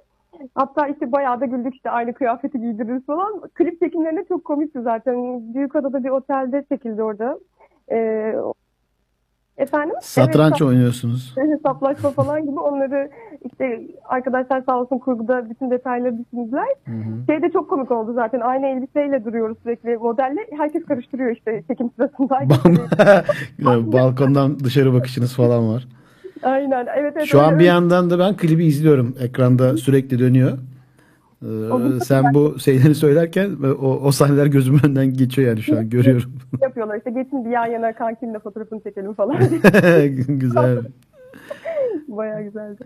Hatta 0.55 0.87
işte 0.87 1.13
bayağı 1.13 1.41
da 1.41 1.47
güldük 1.47 1.75
işte 1.75 1.91
aynı 1.91 2.15
kıyafeti 2.15 2.61
giydiririz 2.61 3.07
falan. 3.07 3.41
Klip 3.55 3.81
çekimlerinde 3.81 4.25
çok 4.25 4.45
komikti 4.45 4.83
zaten. 4.83 5.41
Büyükada'da 5.55 6.05
bir 6.05 6.11
otelde 6.11 6.65
çekildi 6.69 7.03
orada. 7.03 7.39
Ee, 7.91 8.35
efendim? 9.59 9.95
Satranç 10.03 10.53
Evet, 10.53 10.63
oynuyorsunuz. 10.63 11.35
hesaplaşma 11.57 12.11
falan 12.11 12.43
gibi 12.47 12.61
onları 12.61 13.11
işte 13.53 13.81
arkadaşlar 14.09 14.63
sağ 14.67 14.81
olsun 14.81 14.99
kurguda 14.99 15.51
bütün 15.51 15.71
detayları 15.71 16.15
düşündüler. 16.19 16.67
Şey 17.27 17.43
de 17.43 17.51
çok 17.53 17.71
komik 17.71 17.91
oldu 17.91 18.13
zaten. 18.15 18.41
Aynı 18.41 18.67
elbiseyle 18.67 19.25
duruyoruz 19.25 19.59
sürekli 19.63 19.97
modelle. 19.97 20.41
Herkes 20.59 20.85
karıştırıyor 20.85 21.37
işte 21.37 21.63
çekim 21.69 21.91
sırasında. 21.97 22.39
Balkondan 23.93 24.59
dışarı 24.61 24.93
bakışınız 24.95 25.35
falan 25.37 25.69
var. 25.75 25.89
Aynen. 26.43 26.87
Evet, 26.97 27.13
evet, 27.17 27.27
Şu 27.27 27.41
an 27.41 27.51
bir 27.51 27.55
öyle. 27.55 27.65
yandan 27.65 28.11
da 28.11 28.19
ben 28.19 28.37
klibi 28.37 28.65
izliyorum. 28.67 29.15
Ekranda 29.21 29.77
sürekli 29.77 30.19
dönüyor. 30.19 30.59
Ee, 31.43 32.01
sen 32.05 32.35
bu 32.35 32.59
şeyleri 32.59 32.95
söylerken 32.95 33.51
o, 33.81 34.01
o 34.05 34.13
sahneler 34.13 34.47
gözümün 34.47 34.81
önünden 34.85 35.13
geçiyor 35.15 35.49
yani 35.49 35.63
şu 35.63 35.79
an 35.79 35.91
görüyorum. 35.91 36.33
yapıyorlar 36.63 36.97
işte 36.99 37.11
geçin 37.11 37.45
bir 37.45 37.51
yan 37.51 37.67
yana 37.67 37.93
kankinle 37.93 38.39
fotoğrafını 38.39 38.81
çekelim 38.81 39.15
falan. 39.15 39.37
Güzel. 40.29 40.79
Bayağı 42.09 42.43
güzeldi. 42.43 42.85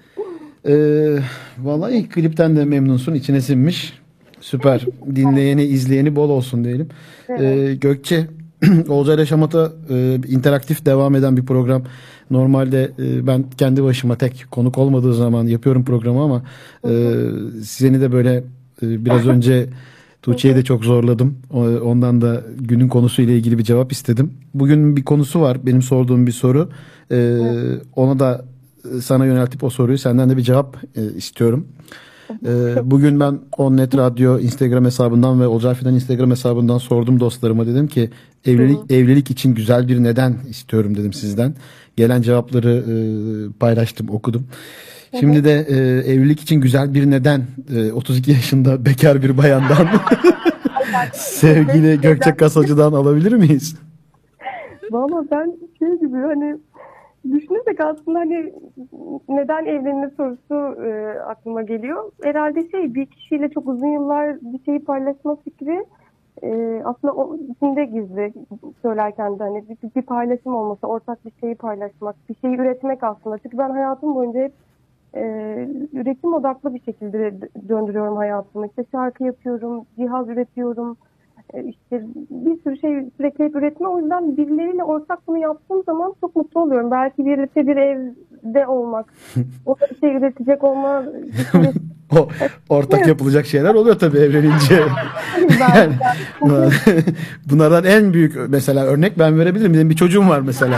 Ee, 0.68 1.18
vallahi 1.58 2.08
klipten 2.08 2.56
de 2.56 2.64
memnunsun. 2.64 3.14
içine 3.14 3.40
sinmiş. 3.40 4.00
Süper. 4.40 4.86
Dinleyeni, 5.14 5.62
izleyeni 5.62 6.16
bol 6.16 6.30
olsun 6.30 6.64
diyelim. 6.64 6.88
Ee, 7.38 7.74
Gökçe, 7.80 8.26
Olcay 8.88 9.14
ile 9.14 9.26
Şamata 9.26 9.72
e, 9.90 10.14
interaktif 10.14 10.86
devam 10.86 11.14
eden 11.14 11.36
bir 11.36 11.46
program. 11.46 11.82
Normalde 12.30 12.90
e, 12.98 13.26
ben 13.26 13.44
kendi 13.58 13.84
başıma 13.84 14.16
tek 14.16 14.46
konuk 14.50 14.78
olmadığı 14.78 15.14
zaman 15.14 15.46
yapıyorum 15.46 15.84
programı 15.84 16.22
ama 16.22 16.42
e, 16.88 17.14
seni 17.64 18.00
de 18.00 18.12
böyle 18.12 18.44
e, 18.82 19.04
biraz 19.04 19.26
önce 19.34 19.66
Tuğçe'yi 20.22 20.56
de 20.56 20.64
çok 20.64 20.84
zorladım. 20.84 21.38
Ondan 21.84 22.20
da 22.20 22.42
günün 22.58 22.88
konusuyla 22.88 23.34
ilgili 23.34 23.58
bir 23.58 23.64
cevap 23.64 23.92
istedim. 23.92 24.32
Bugün 24.54 24.96
bir 24.96 25.04
konusu 25.04 25.40
var. 25.40 25.66
Benim 25.66 25.82
sorduğum 25.82 26.26
bir 26.26 26.32
soru. 26.32 26.68
Ee, 27.12 27.38
ona 27.96 28.18
da 28.18 28.44
e, 28.84 29.00
sana 29.00 29.26
yöneltip 29.26 29.64
o 29.64 29.70
soruyu 29.70 29.98
senden 29.98 30.30
de 30.30 30.36
bir 30.36 30.42
cevap 30.42 30.76
e, 30.96 31.02
istiyorum. 31.16 31.66
Ee, 32.46 32.74
bugün 32.84 33.20
ben 33.20 33.38
Onnet 33.58 33.96
Radyo 33.96 34.38
Instagram 34.38 34.84
hesabından 34.84 35.40
ve 35.40 35.46
Olcay 35.46 35.74
Fidan 35.74 35.94
Instagram 35.94 36.30
hesabından 36.30 36.78
sordum 36.78 37.20
dostlarıma 37.20 37.66
dedim 37.66 37.88
ki 37.88 38.10
evlilik 38.44 38.78
evlilik 38.90 39.30
için 39.30 39.54
güzel 39.54 39.88
bir 39.88 40.02
neden 40.02 40.36
istiyorum 40.48 40.96
dedim 40.96 41.12
sizden. 41.12 41.54
Gelen 41.96 42.22
cevapları 42.22 42.70
e, 42.70 42.94
paylaştım, 43.60 44.08
okudum. 44.10 44.46
Şimdi 45.20 45.44
de 45.44 45.66
e, 45.68 45.76
evlilik 46.12 46.40
için 46.40 46.60
güzel 46.60 46.94
bir 46.94 47.10
neden 47.10 47.42
e, 47.76 47.92
32 47.92 48.30
yaşında 48.30 48.84
bekar 48.84 49.22
bir 49.22 49.38
bayandan 49.38 49.86
sevgili 51.12 52.00
Gökçe 52.00 52.36
Kasacı'dan 52.36 52.92
alabilir 52.92 53.32
miyiz? 53.32 53.80
Valla 54.90 55.24
ben 55.30 55.56
şey 55.78 55.98
gibi 55.98 56.16
hani 56.16 56.56
düşünürsek 57.32 57.80
aslında 57.80 58.18
hani 58.18 58.52
neden 59.28 59.64
evlenme 59.64 60.10
sorusu 60.16 60.82
e, 60.84 61.18
aklıma 61.20 61.62
geliyor. 61.62 62.12
Herhalde 62.22 62.70
şey 62.70 62.94
bir 62.94 63.06
kişiyle 63.06 63.50
çok 63.50 63.68
uzun 63.68 63.92
yıllar 63.92 64.36
bir 64.40 64.64
şeyi 64.64 64.84
paylaşma 64.84 65.36
fikri 65.36 65.84
e, 66.42 66.82
aslında 66.84 67.14
o 67.14 67.36
içinde 67.36 67.84
gizli 67.84 68.32
söylerken 68.82 69.38
de 69.38 69.42
hani 69.42 69.68
bir, 69.68 69.76
bir 69.96 70.02
paylaşım 70.02 70.54
olması, 70.54 70.86
ortak 70.86 71.24
bir 71.24 71.32
şeyi 71.40 71.54
paylaşmak, 71.54 72.16
bir 72.28 72.34
şeyi 72.34 72.56
üretmek 72.56 73.04
aslında. 73.04 73.38
Çünkü 73.38 73.58
ben 73.58 73.70
hayatım 73.70 74.14
boyunca 74.14 74.40
hep 74.40 74.54
e, 75.14 75.22
üretim 75.92 76.34
odaklı 76.34 76.74
bir 76.74 76.80
şekilde 76.82 77.18
dö- 77.18 77.68
döndürüyorum 77.68 78.16
hayatımı. 78.16 78.66
İşte 78.66 78.84
şarkı 78.92 79.24
yapıyorum, 79.24 79.86
cihaz 79.98 80.28
üretiyorum. 80.28 80.96
E, 81.54 81.64
işte 81.64 82.02
bir 82.30 82.62
sürü 82.62 82.80
şey 82.80 82.90
sürekli 83.16 83.44
hep 83.44 83.56
üretme. 83.56 83.88
O 83.88 84.00
yüzden 84.00 84.36
birileriyle 84.36 84.84
ortak 84.84 85.18
bunu 85.26 85.38
yaptığım 85.38 85.82
zaman 85.86 86.14
çok 86.20 86.36
mutlu 86.36 86.60
oluyorum. 86.60 86.90
Belki 86.90 87.26
birlikte 87.26 87.66
bir 87.66 87.76
evde 87.76 88.66
olmak, 88.66 89.14
o 89.66 89.76
bir 89.90 90.00
şey 90.00 90.16
üretecek 90.16 90.64
olma 90.64 91.04
O 92.16 92.28
ortak 92.68 93.06
yapılacak 93.06 93.46
şeyler 93.46 93.74
oluyor 93.74 93.98
tabii 93.98 94.18
evlenince. 94.18 94.74
yani, 95.60 95.92
bunlardan 97.50 97.84
en 97.84 98.12
büyük 98.12 98.36
mesela 98.48 98.84
örnek 98.84 99.18
ben 99.18 99.38
verebilirim. 99.38 99.74
Benim 99.74 99.90
bir 99.90 99.96
çocuğum 99.96 100.28
var 100.28 100.40
mesela. 100.40 100.76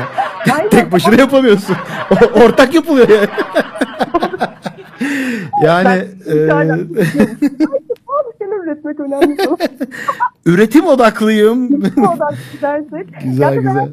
Tek 0.70 0.92
başına 0.92 1.14
yapamıyorsun. 1.14 1.76
O- 2.10 2.40
ortak 2.40 2.74
yapılıyor 2.74 3.08
yani. 3.08 3.28
yani 5.62 6.04
e, 6.26 6.34
üretmek 8.62 9.00
önemli. 9.00 9.36
üretim 10.46 10.86
odaklıyım. 10.86 11.70
Bu 11.96 12.08
odaklı 12.08 12.36
dersek. 12.62 13.08
güzel 13.24 13.56
güzel. 13.56 13.88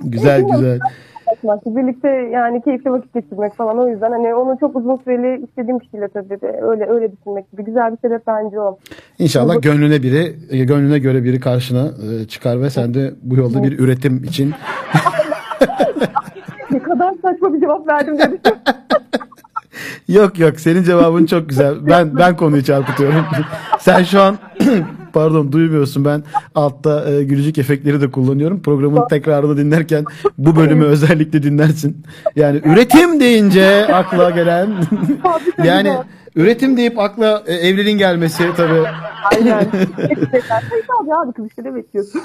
güzel 0.00 0.42
güzel. 0.42 0.78
Birlikte 1.66 2.08
yani 2.08 2.62
keyifli 2.62 2.90
vakit 2.90 3.14
geçirmek 3.14 3.54
falan 3.54 3.78
o 3.78 3.88
yüzden 3.88 4.10
hani 4.10 4.34
onu 4.34 4.56
çok 4.60 4.76
uzun 4.76 4.96
süreli 4.96 5.44
istediğim 5.44 5.78
kişiyle 5.78 6.08
tabii 6.08 6.40
de 6.40 6.60
öyle 6.62 6.86
öyle 6.86 7.12
düşünmek 7.12 7.50
gibi 7.50 7.64
güzel 7.64 7.92
bir 7.92 7.96
sebep 7.96 8.26
bence 8.26 8.60
o. 8.60 8.78
İnşallah 9.18 9.62
gönlüne 9.62 10.02
biri, 10.02 10.34
gönlüne 10.66 10.98
göre 10.98 11.24
biri 11.24 11.40
karşına 11.40 11.86
e, 11.86 12.26
çıkar 12.26 12.62
ve 12.62 12.70
sen 12.70 12.94
de 12.94 13.10
bu 13.22 13.36
yolda 13.36 13.62
bir 13.62 13.78
üretim 13.78 14.24
için 14.24 14.54
Ne 16.70 16.78
kadar 16.78 17.14
saçma 17.22 17.54
bir 17.54 17.60
cevap 17.60 17.88
verdim 17.88 18.18
dedim. 18.18 18.40
Yok 20.08 20.38
yok 20.38 20.60
senin 20.60 20.82
cevabın 20.82 21.26
çok 21.26 21.48
güzel. 21.48 21.86
Ben 21.86 22.18
ben 22.18 22.36
konuyu 22.36 22.64
çarpıtıyorum. 22.64 23.24
Sen 23.80 24.02
şu 24.02 24.22
an 24.22 24.38
pardon 25.12 25.52
duymuyorsun 25.52 26.04
ben 26.04 26.22
altta 26.54 27.10
e, 27.10 27.24
gülücük 27.24 27.58
efektleri 27.58 28.00
de 28.00 28.10
kullanıyorum. 28.10 28.62
Programın 28.62 29.08
tekrarını 29.08 29.56
dinlerken 29.56 30.04
bu 30.38 30.56
bölümü 30.56 30.84
özellikle 30.84 31.42
dinlersin. 31.42 32.04
Yani 32.36 32.60
üretim 32.64 33.20
deyince 33.20 33.86
akla 33.94 34.30
gelen 34.30 34.70
yani 35.64 35.92
üretim 36.36 36.76
deyip 36.76 36.98
akla 36.98 37.42
e, 37.46 37.54
evliliğin 37.54 37.98
gelmesi 37.98 38.44
tabii. 38.56 38.88
Aynen. 39.36 39.66
Tabii 41.00 41.14
abi 41.14 41.32
kız 41.32 41.46
işte 41.46 41.64
ne 41.64 41.74
bekliyorsun? 41.74 42.22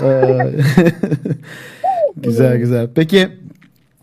Güzel 2.15 2.57
güzel. 2.57 2.89
Peki 2.95 3.29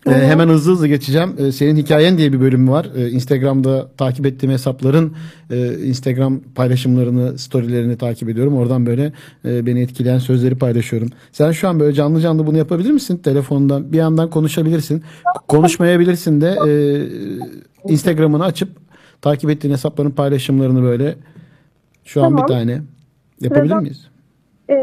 e, 0.07 0.11
hemen 0.11 0.47
hızlı 0.47 0.71
hızlı 0.71 0.87
geçeceğim. 0.87 1.35
E, 1.37 1.51
senin 1.51 1.75
hikayen 1.75 2.17
diye 2.17 2.33
bir 2.33 2.41
bölüm 2.41 2.69
var. 2.69 2.87
E, 2.95 3.09
Instagram'da 3.09 3.87
takip 3.97 4.25
ettiğim 4.25 4.51
hesapların 4.53 5.13
e, 5.51 5.73
Instagram 5.87 6.39
paylaşımlarını, 6.55 7.37
storylerini 7.37 7.97
takip 7.97 8.29
ediyorum. 8.29 8.57
Oradan 8.57 8.85
böyle 8.85 9.13
e, 9.45 9.65
beni 9.65 9.81
etkileyen 9.81 10.17
sözleri 10.17 10.55
paylaşıyorum. 10.57 11.09
Sen 11.31 11.51
şu 11.51 11.67
an 11.67 11.79
böyle 11.79 11.93
canlı 11.93 12.21
canlı 12.21 12.47
bunu 12.47 12.57
yapabilir 12.57 12.91
misin? 12.91 13.17
Telefondan 13.17 13.91
bir 13.91 13.97
yandan 13.97 14.29
konuşabilirsin. 14.29 15.03
Konuşmayabilirsin 15.47 16.41
de 16.41 16.57
e, 16.67 16.71
Instagram'ını 17.93 18.43
açıp 18.43 18.69
takip 19.21 19.49
ettiğin 19.49 19.73
hesapların 19.73 20.11
paylaşımlarını 20.11 20.83
böyle 20.83 21.15
şu 22.05 22.23
an 22.23 22.37
bir 22.37 22.43
tane 22.43 22.81
yapabilir 23.41 23.65
Sıradan- 23.65 23.81
miyiz? 23.81 24.07
Ee, 24.69 24.73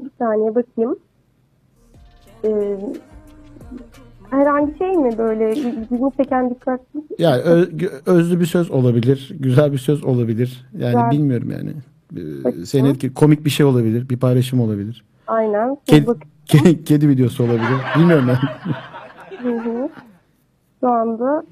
bir 0.00 0.10
saniye 0.18 0.54
bakayım. 0.54 0.96
Ee, 2.44 2.48
herhangi 4.30 4.78
şey 4.78 4.92
mi 4.96 5.18
böyle 5.18 5.52
ilgimi 5.52 6.10
çeken 6.16 6.50
dikkat 6.50 6.80
Yani 7.18 7.42
ö- 7.42 7.70
gö- 7.70 8.10
özlü 8.10 8.40
bir 8.40 8.46
söz 8.46 8.70
olabilir, 8.70 9.32
güzel 9.40 9.72
bir 9.72 9.78
söz 9.78 10.04
olabilir. 10.04 10.66
Yani 10.78 10.92
Güzel. 10.94 11.10
bilmiyorum 11.10 11.50
yani. 11.50 11.70
Ee. 12.56 12.64
Senin 12.64 12.88
etki 12.90 13.14
komik 13.14 13.44
bir 13.44 13.50
şey 13.50 13.66
olabilir, 13.66 14.08
bir 14.08 14.16
paylaşım 14.18 14.60
olabilir. 14.60 15.04
Aynen. 15.26 15.76
Kedi, 15.86 16.06
ke- 16.46 16.84
kedi 16.84 17.08
videosu 17.08 17.44
olabilir. 17.44 17.78
Bilmiyorum 17.98 18.28
ben. 18.28 18.38
Hı 19.42 19.58
hı. 19.58 19.88
Şu 20.80 20.88
anda 20.88 21.44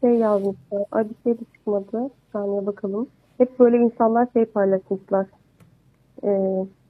şey 0.00 0.10
yazmışlar. 0.14 0.82
Ay 0.92 1.04
bir 1.04 1.14
şey 1.24 1.34
de 1.40 1.44
çıkmadı. 1.54 1.86
Bir 1.92 2.32
saniye 2.32 2.66
bakalım. 2.66 3.06
Hep 3.38 3.58
böyle 3.60 3.76
insanlar 3.76 4.28
şey 4.32 4.44
paylaşmışlar. 4.44 5.26
Ee, 6.24 6.28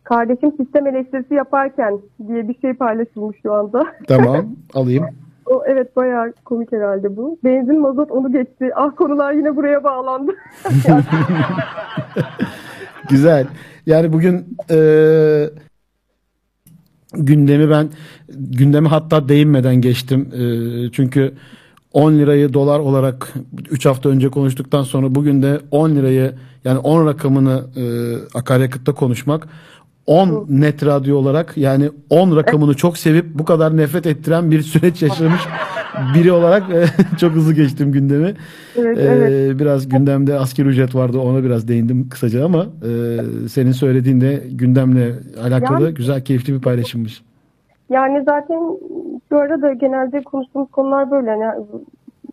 kardeşim 0.09 0.53
sistem 0.57 0.87
eleştirisi 0.87 1.35
yaparken 1.35 2.01
diye 2.29 2.49
bir 2.49 2.61
şey 2.61 2.73
paylaşılmış 2.73 3.37
şu 3.43 3.53
anda. 3.53 3.85
tamam, 4.09 4.47
alayım. 4.75 5.07
o 5.47 5.63
evet 5.67 5.97
bayağı 5.97 6.33
komik 6.45 6.73
herhalde 6.73 7.17
bu. 7.17 7.39
Benzin 7.45 7.81
mazot 7.81 8.11
onu 8.11 8.33
geçti. 8.33 8.71
Ah 8.77 8.97
konular 8.97 9.33
yine 9.33 9.57
buraya 9.57 9.85
bağlandı. 9.85 10.33
Güzel. 13.11 13.47
Yani 13.87 14.13
bugün 14.13 14.57
e, 14.71 14.79
gündemi 17.15 17.71
ben 17.71 17.89
gündemi 18.29 18.89
hatta 18.89 19.29
değinmeden 19.29 19.77
geçtim. 19.77 20.29
E, 20.35 20.43
çünkü 20.93 21.35
10 21.93 22.13
lirayı 22.13 22.53
dolar 22.53 22.79
olarak 22.79 23.35
3 23.71 23.87
hafta 23.87 24.09
önce 24.09 24.29
konuştuktan 24.29 24.83
sonra 24.83 25.15
bugün 25.15 25.43
de 25.43 25.61
10 25.71 25.91
lirayı 25.91 26.35
yani 26.65 26.79
10 26.79 27.07
rakamını 27.07 27.65
e, 27.77 27.85
akaryakıtta 28.39 28.95
konuşmak 28.95 29.49
10 30.09 30.47
net 30.49 30.87
radyo 30.87 31.17
olarak 31.17 31.57
yani 31.57 31.91
10 32.11 32.37
rakamını 32.37 32.75
çok 32.75 32.99
sevip 32.99 33.27
bu 33.35 33.45
kadar 33.45 33.77
nefret 33.77 34.07
ettiren 34.07 34.51
bir 34.51 34.63
süreç 34.63 35.03
yaşamış 35.03 35.41
biri 36.15 36.33
olarak 36.33 36.63
e, 36.71 36.85
çok 37.21 37.33
hızlı 37.33 37.55
geçtim 37.55 37.93
gündemi. 37.93 38.35
Evet, 38.77 38.99
Ee, 38.99 39.03
evet. 39.03 39.61
Biraz 39.61 39.89
gündemde 39.89 40.39
asgari 40.39 40.69
ücret 40.69 40.95
vardı 40.95 41.19
ona 41.19 41.45
biraz 41.45 41.69
değindim 41.69 42.09
kısaca 42.09 42.45
ama 42.45 42.63
e, 42.63 42.89
senin 43.49 43.73
söylediğin 43.73 44.21
de 44.21 44.43
gündemle 44.53 45.13
alakalı 45.43 45.85
Yani- 45.85 45.95
güzel 45.95 46.25
keyifli 46.25 46.55
bir 46.55 46.61
paylaşımmış. 46.61 47.23
Yani 47.91 48.23
zaten 48.25 48.61
şu 49.29 49.39
ara 49.39 49.63
da 49.63 49.73
genelde 49.73 50.23
konuştuğumuz 50.23 50.71
konular 50.71 51.11
böyle. 51.11 51.31
Yani 51.31 51.65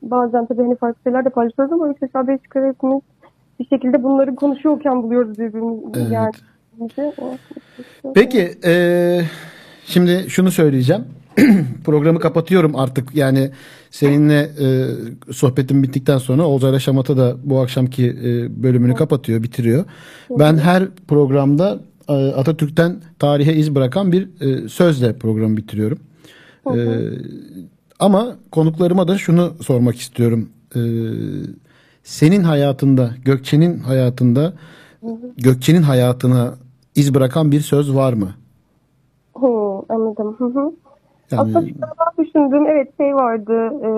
bazen 0.01 0.45
tabii 0.45 0.61
hani 0.61 0.75
farklı 0.75 0.99
şeyler 1.03 1.25
de 1.25 1.29
paylaşıyoruz 1.29 1.73
ama 1.73 1.89
üç 1.89 2.03
aşağı 2.03 2.27
beş 2.27 2.39
yukarı 2.43 2.67
hepimiz 2.67 3.01
bir 3.59 3.65
şekilde 3.67 4.03
bunları 4.03 4.35
konuşuyorken 4.35 5.03
buluyoruz 5.03 5.39
birbirimizi. 5.39 5.81
Evet. 5.95 6.11
Yani 6.11 6.31
Peki 8.15 8.57
e, 8.65 9.21
şimdi 9.85 10.25
şunu 10.29 10.51
söyleyeceğim. 10.51 11.05
Programı 11.83 12.19
kapatıyorum 12.19 12.75
artık 12.75 13.15
yani 13.15 13.51
seninle 13.91 14.39
e, 14.39 14.67
sohbetim 15.33 15.83
bittikten 15.83 16.17
sonra 16.17 16.43
Olcayla 16.43 16.79
Şamata 16.79 17.17
da 17.17 17.35
bu 17.43 17.59
akşamki 17.59 18.05
e, 18.09 18.63
bölümünü 18.63 18.95
kapatıyor 18.95 19.43
bitiriyor. 19.43 19.85
Ben 20.29 20.57
her 20.57 20.87
programda 21.07 21.79
e, 22.09 22.13
Atatürk'ten 22.13 23.01
tarihe 23.19 23.53
iz 23.53 23.75
bırakan 23.75 24.11
bir 24.11 24.29
e, 24.41 24.69
sözle 24.69 25.13
programı 25.13 25.57
bitiriyorum. 25.57 25.99
E, 26.75 26.79
ama 27.99 28.35
konuklarıma 28.51 29.07
da 29.07 29.17
şunu 29.17 29.53
sormak 29.61 29.95
istiyorum. 29.95 30.49
E, 30.75 30.81
senin 32.03 32.43
hayatında, 32.43 33.11
Gökçe'nin 33.25 33.79
hayatında, 33.79 34.53
Gökçe'nin 35.37 35.81
hayatına 35.81 36.53
iz 36.95 37.15
bırakan 37.15 37.51
bir 37.51 37.59
söz 37.59 37.95
var 37.95 38.13
mı? 38.13 38.29
Hı, 39.37 39.47
anladım. 39.89 40.35
Hı 40.37 40.45
hı. 40.45 40.71
Yani 41.31 41.41
Aslında 41.41 41.61
şu 41.61 42.03
an 42.05 42.25
düşündüğüm 42.25 42.67
evet 42.67 42.97
şey 42.97 43.15
vardı. 43.15 43.71
E, 43.83 43.89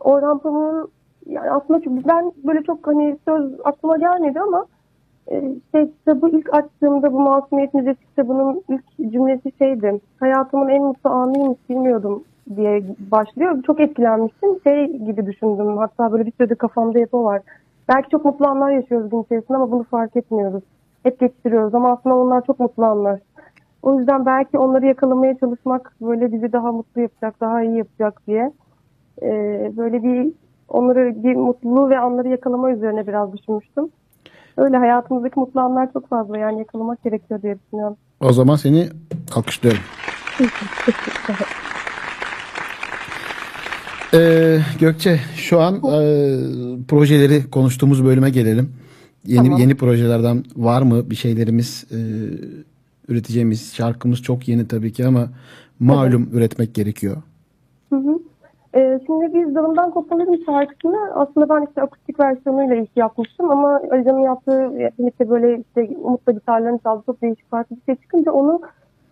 Orhan 0.00 0.38
Pamuk'un 0.38 0.90
yani 1.26 1.50
aslında 1.50 1.80
çok, 1.80 2.08
ben 2.08 2.32
böyle 2.44 2.62
çok 2.62 2.86
hani 2.86 3.18
söz 3.28 3.52
aklıma 3.64 3.96
gelmedi 3.98 4.40
ama 4.40 4.66
e, 5.30 5.54
şey 5.72 5.90
kitabı 5.90 6.28
ilk 6.28 6.54
açtığımda 6.54 7.12
bu 7.12 7.20
Masumiyet 7.20 7.74
Müzesi 7.74 8.00
kitabının 8.00 8.62
ilk 8.68 9.12
cümlesi 9.12 9.52
şeydi. 9.58 10.00
Hayatımın 10.20 10.68
en 10.68 10.82
mutlu 10.82 11.10
anıymış 11.10 11.58
bilmiyordum 11.70 12.24
diye 12.56 12.82
başlıyor. 13.10 13.62
Çok 13.62 13.80
etkilenmiştim. 13.80 14.60
Şey 14.64 14.86
gibi 14.86 15.26
düşündüm. 15.26 15.76
Hatta 15.76 16.12
böyle 16.12 16.26
bir 16.26 16.32
sürede 16.32 16.54
kafamda 16.54 16.98
hep 16.98 17.14
o 17.14 17.24
var. 17.24 17.42
Belki 17.88 18.10
çok 18.10 18.24
mutlu 18.24 18.46
anlar 18.46 18.70
yaşıyoruz 18.70 19.10
gün 19.10 19.22
içerisinde 19.22 19.56
ama 19.56 19.70
bunu 19.70 19.82
fark 19.82 20.16
etmiyoruz. 20.16 20.62
Hep 21.08 21.20
geçiriyoruz 21.20 21.74
ama 21.74 21.92
aslında 21.92 22.16
onlar 22.16 22.46
çok 22.46 22.60
mutlu 22.60 22.84
anlar. 22.84 23.20
O 23.82 23.98
yüzden 23.98 24.26
belki 24.26 24.58
onları 24.58 24.86
yakalamaya 24.86 25.38
çalışmak 25.38 25.92
böyle 26.00 26.32
bizi 26.32 26.52
daha 26.52 26.72
mutlu 26.72 27.00
yapacak, 27.00 27.40
daha 27.40 27.62
iyi 27.62 27.76
yapacak 27.76 28.22
diye. 28.26 28.52
Ee, 29.22 29.72
böyle 29.76 30.02
bir 30.02 30.32
onları 30.68 31.22
bir 31.22 31.36
mutluluğu 31.36 31.90
ve 31.90 31.98
anları 31.98 32.28
yakalama 32.28 32.70
üzerine 32.70 33.06
biraz 33.06 33.32
düşünmüştüm. 33.32 33.88
Öyle 34.56 34.76
hayatımızdaki 34.76 35.40
mutlu 35.40 35.60
anlar 35.60 35.92
çok 35.92 36.08
fazla 36.08 36.38
yani 36.38 36.58
yakalamak 36.58 37.04
gerekiyor 37.04 37.42
diye 37.42 37.58
düşünüyorum. 37.58 37.96
O 38.20 38.32
zaman 38.32 38.56
seni 38.56 38.88
alkışlıyorum. 39.36 39.82
Ee, 44.14 44.58
Gökçe 44.80 45.20
şu 45.36 45.60
an 45.60 45.74
e, 45.74 45.80
projeleri 46.88 47.50
konuştuğumuz 47.50 48.04
bölüme 48.04 48.30
gelelim. 48.30 48.72
Yeni 49.28 49.44
Tamam. 49.44 49.60
yeni 49.60 49.74
projelerden 49.74 50.44
var 50.56 50.82
mı 50.82 51.10
bir 51.10 51.14
şeylerimiz 51.14 51.84
e, 51.90 51.98
üreteceğimiz 53.08 53.74
şarkımız 53.74 54.22
çok 54.22 54.48
yeni 54.48 54.68
tabii 54.68 54.92
ki 54.92 55.06
ama 55.06 55.28
malum 55.80 56.30
üretmek 56.32 56.74
gerekiyor. 56.74 57.16
Hı 57.90 57.96
hı. 57.96 58.18
Ee, 58.74 59.00
şimdi 59.06 59.34
biz 59.34 59.54
Dalımdan 59.54 59.90
Kopmalıyım 59.90 60.44
şarkısını 60.46 61.14
aslında 61.14 61.48
ben 61.48 61.66
işte 61.68 61.82
akustik 61.82 62.20
versiyonuyla 62.20 62.76
ilk 62.76 62.96
yapmıştım 62.96 63.50
ama 63.50 63.80
Alican'ın 63.92 64.20
yaptığı 64.20 64.70
birlikte 64.98 65.30
böyle 65.30 65.60
işte 65.60 65.96
Umut'la 66.02 66.32
gitarlarını 66.32 66.78
çaldı 66.78 67.02
çok 67.06 67.22
değişik 67.22 67.50
farklı 67.50 67.76
bir 67.76 67.82
şey 67.82 67.94
çıkınca 67.94 68.32
onu 68.32 68.60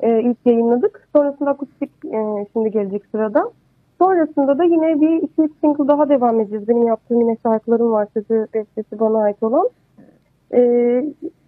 e, 0.01 0.23
ilk 0.23 0.39
yayınladık. 0.45 1.09
Sonrasında 1.17 1.51
akustik 1.51 1.91
e, 2.05 2.47
şimdi 2.53 2.71
gelecek 2.71 3.03
sırada. 3.11 3.51
Sonrasında 3.99 4.59
da 4.59 4.65
yine 4.65 5.01
bir 5.01 5.23
iki 5.23 5.43
üç 5.43 5.53
single 5.61 5.89
daha 5.89 6.09
devam 6.09 6.41
edeceğiz. 6.41 6.69
Benim 6.69 6.87
yaptığım 6.87 7.21
yine 7.21 7.37
şarkılarım 7.43 7.93
var 7.93 8.09
sözü 8.15 8.47
bestesi 8.55 9.01
bana 9.01 9.19
ait 9.19 9.43
olan. 9.43 9.69
Ee, 10.55 11.05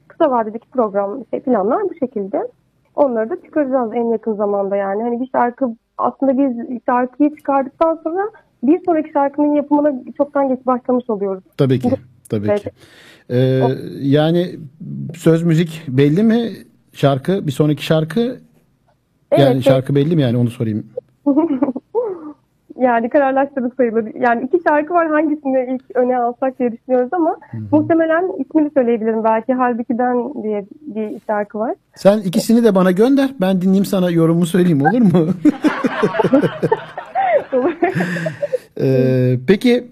kısa 0.08 0.30
vadedeki 0.30 0.68
program 0.68 1.24
şey, 1.30 1.40
planlar 1.40 1.82
bu 1.82 1.94
şekilde. 1.94 2.48
Onları 2.94 3.30
da 3.30 3.42
çıkaracağız 3.42 3.92
en 3.94 4.04
yakın 4.04 4.34
zamanda 4.34 4.76
yani. 4.76 5.02
Hani 5.02 5.20
bir 5.20 5.28
şarkı 5.32 5.66
aslında 5.98 6.38
biz 6.38 6.78
şarkıyı 6.86 7.36
çıkardıktan 7.36 8.00
sonra 8.04 8.30
bir 8.62 8.80
sonraki 8.86 9.12
şarkının 9.12 9.54
yapımına 9.54 9.92
çoktan 10.16 10.48
geç 10.48 10.66
başlamış 10.66 11.10
oluyoruz. 11.10 11.44
Tabii 11.56 11.80
ki. 11.80 11.90
Tabii 12.28 12.48
Evet. 12.48 12.62
ki. 12.62 12.70
Ee, 13.30 13.60
yani 14.00 14.46
söz 15.14 15.42
müzik 15.42 15.84
belli 15.88 16.22
mi? 16.22 16.50
Şarkı 16.92 17.46
bir 17.46 17.52
sonraki 17.52 17.84
şarkı 17.84 18.20
yani 19.38 19.52
Evet, 19.52 19.62
şarkı 19.62 19.94
belli 19.94 20.16
mi 20.16 20.22
yani 20.22 20.36
onu 20.36 20.50
sorayım. 20.50 20.86
Yani 22.80 23.08
kararlaştırdık 23.08 23.74
sayılır. 23.74 24.14
Yani 24.20 24.44
iki 24.44 24.62
şarkı 24.68 24.94
var 24.94 25.08
hangisini 25.08 25.74
ilk 25.74 25.96
öne 25.96 26.18
alsak 26.18 26.58
diye 26.58 26.72
düşünüyoruz 26.72 27.08
ama 27.12 27.36
muhtemelen 27.70 28.24
ismini 28.38 28.70
söyleyebilirim. 28.74 29.24
Belki 29.24 29.52
Halbuki'den 29.52 30.42
diye 30.42 30.66
bir 30.80 31.20
şarkı 31.26 31.58
var. 31.58 31.74
Sen 31.94 32.18
ikisini 32.18 32.64
de 32.64 32.74
bana 32.74 32.90
gönder. 32.90 33.30
Ben 33.40 33.60
dinleyeyim 33.60 33.84
sana 33.84 34.10
yorumumu 34.10 34.46
söyleyeyim 34.46 34.82
olur 34.82 35.00
mu? 35.00 35.28
Ee, 38.80 39.38
peki 39.46 39.86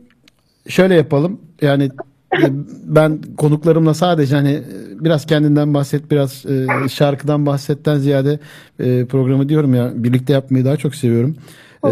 şöyle 0.68 0.94
yapalım. 0.94 1.40
Yani 1.62 1.84
e, 2.32 2.46
ben 2.84 3.18
konuklarımla 3.36 3.94
sadece 3.94 4.36
hani 4.36 4.62
biraz 5.00 5.26
kendinden 5.26 5.74
bahset, 5.74 6.10
biraz 6.10 6.46
e, 6.46 6.88
şarkıdan 6.88 7.46
bahsetten 7.46 7.98
ziyade 7.98 8.38
e, 8.80 9.04
programı 9.04 9.48
diyorum 9.48 9.74
ya 9.74 9.90
birlikte 9.94 10.32
yapmayı 10.32 10.64
daha 10.64 10.76
çok 10.76 10.94
seviyorum. 10.94 11.36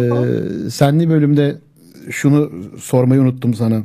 Ee, 0.03 0.71
senli 0.71 1.11
bölümde 1.11 1.55
şunu 2.11 2.51
sormayı 2.79 3.21
unuttum 3.21 3.55
sana 3.55 3.77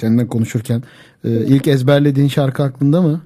senden 0.00 0.26
konuşurken. 0.26 0.82
Ee, 1.24 1.30
ilk 1.30 1.68
ezberlediğin 1.68 2.28
şarkı 2.28 2.62
aklında 2.62 3.02
mı? 3.02 3.20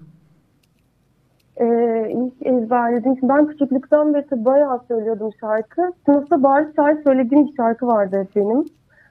Ee, 1.56 2.08
ilk 2.10 2.46
ezberlediğim 2.46 3.16
için 3.16 3.28
ben 3.28 3.46
küçüklükten 3.46 4.14
beri 4.14 4.26
tabii 4.30 4.44
bayağı 4.44 4.80
söylüyordum 4.88 5.30
şarkı. 5.40 5.82
Sınıfta 6.06 6.42
bağırış 6.42 6.76
çağrı 6.76 7.00
söylediğim 7.04 7.46
bir 7.46 7.56
şarkı 7.56 7.86
vardı 7.86 8.20
hep 8.20 8.36
benim. 8.36 8.64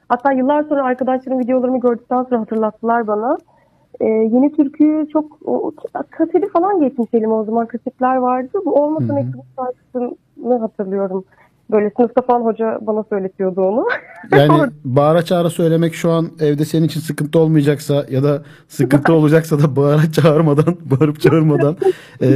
Hatta 0.08 0.32
yıllar 0.32 0.62
sonra 0.62 0.84
arkadaşlarım 0.84 1.38
videolarımı 1.38 1.80
gördükten 1.80 2.22
sonra 2.22 2.40
hatırlattılar 2.40 3.06
bana. 3.06 3.38
Ee, 4.00 4.04
yeni 4.06 4.52
türküyü 4.52 5.08
çok 5.08 5.38
o, 5.44 5.72
kaseti 6.10 6.48
falan 6.48 6.80
geçmiş 6.80 7.08
elime 7.14 7.32
o 7.32 7.44
zaman 7.44 7.66
kasetler 7.66 8.16
vardı. 8.16 8.58
Bu 8.66 8.74
olmasa 8.74 9.14
mektubu 9.14 9.42
şarkısını 9.56 10.58
hatırlıyorum. 10.58 11.24
Böyle 11.72 11.90
sınıfta 11.96 12.22
falan 12.22 12.40
hoca 12.40 12.78
bana 12.80 13.04
söyletiyordu 13.08 13.60
onu. 13.60 13.86
Yani 14.30 14.70
bağıra 14.84 15.22
çağıra 15.22 15.50
söylemek 15.50 15.94
şu 15.94 16.10
an 16.10 16.28
evde 16.40 16.64
senin 16.64 16.84
için 16.84 17.00
sıkıntı 17.00 17.38
olmayacaksa 17.38 18.06
ya 18.10 18.22
da 18.22 18.42
sıkıntı 18.68 19.12
olacaksa 19.12 19.58
da 19.58 19.76
bağıra 19.76 20.12
çağırmadan, 20.12 20.76
bağırıp 20.90 21.20
çağırmadan 21.20 21.76
e, 22.22 22.28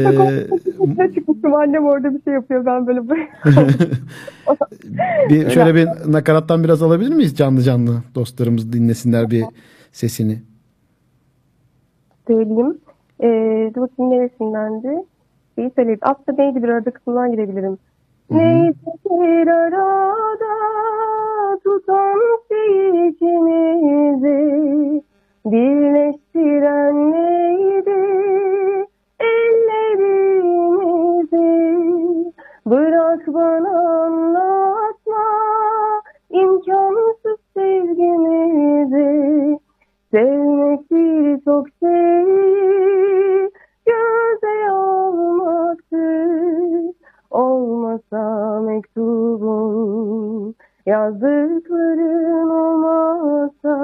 Ne 0.96 1.14
çıkmıştım 1.14 1.54
annem 1.54 1.84
orada 1.84 2.14
bir 2.14 2.22
şey 2.22 2.34
yapıyor 2.34 2.66
ben 2.66 2.86
böyle 2.86 3.08
böyle. 3.08 3.28
bir 5.28 5.50
şöyle 5.50 5.74
bir 5.74 6.12
nakarattan 6.12 6.64
biraz 6.64 6.82
alabilir 6.82 7.14
miyiz 7.14 7.36
canlı 7.36 7.60
canlı 7.62 8.02
dostlarımız 8.14 8.72
dinlesinler 8.72 9.30
bir 9.30 9.44
sesini. 9.92 10.42
söyleyeyim. 12.26 12.78
Ee, 13.22 13.72
dur 13.74 13.80
bakayım 13.80 14.12
neresindendi? 14.12 15.04
İyi 15.58 15.70
söyleyeyim. 15.76 16.00
Aslında 16.02 16.42
neydi 16.42 16.62
bir 16.62 16.68
arada 16.68 16.90
kısmından 16.90 17.32
girebilirim. 17.32 17.78
Neyse 18.30 18.90
bir 19.04 19.46
arada 19.46 20.54
tutan 21.64 22.18
içimizi 23.08 24.40
birleştiren 25.46 27.12
neydi? 27.12 28.00
Ellerimizi. 29.20 30.64
Bırak 32.66 33.26
bana 33.26 34.02
anlatma 34.04 35.24
imkansız 36.30 37.38
sevgimizi. 37.54 39.10
Sevmek 40.10 40.90
birçok 40.90 41.66
şeyi 41.68 41.73
yazdıkların 50.86 52.50
olmasa 52.50 53.74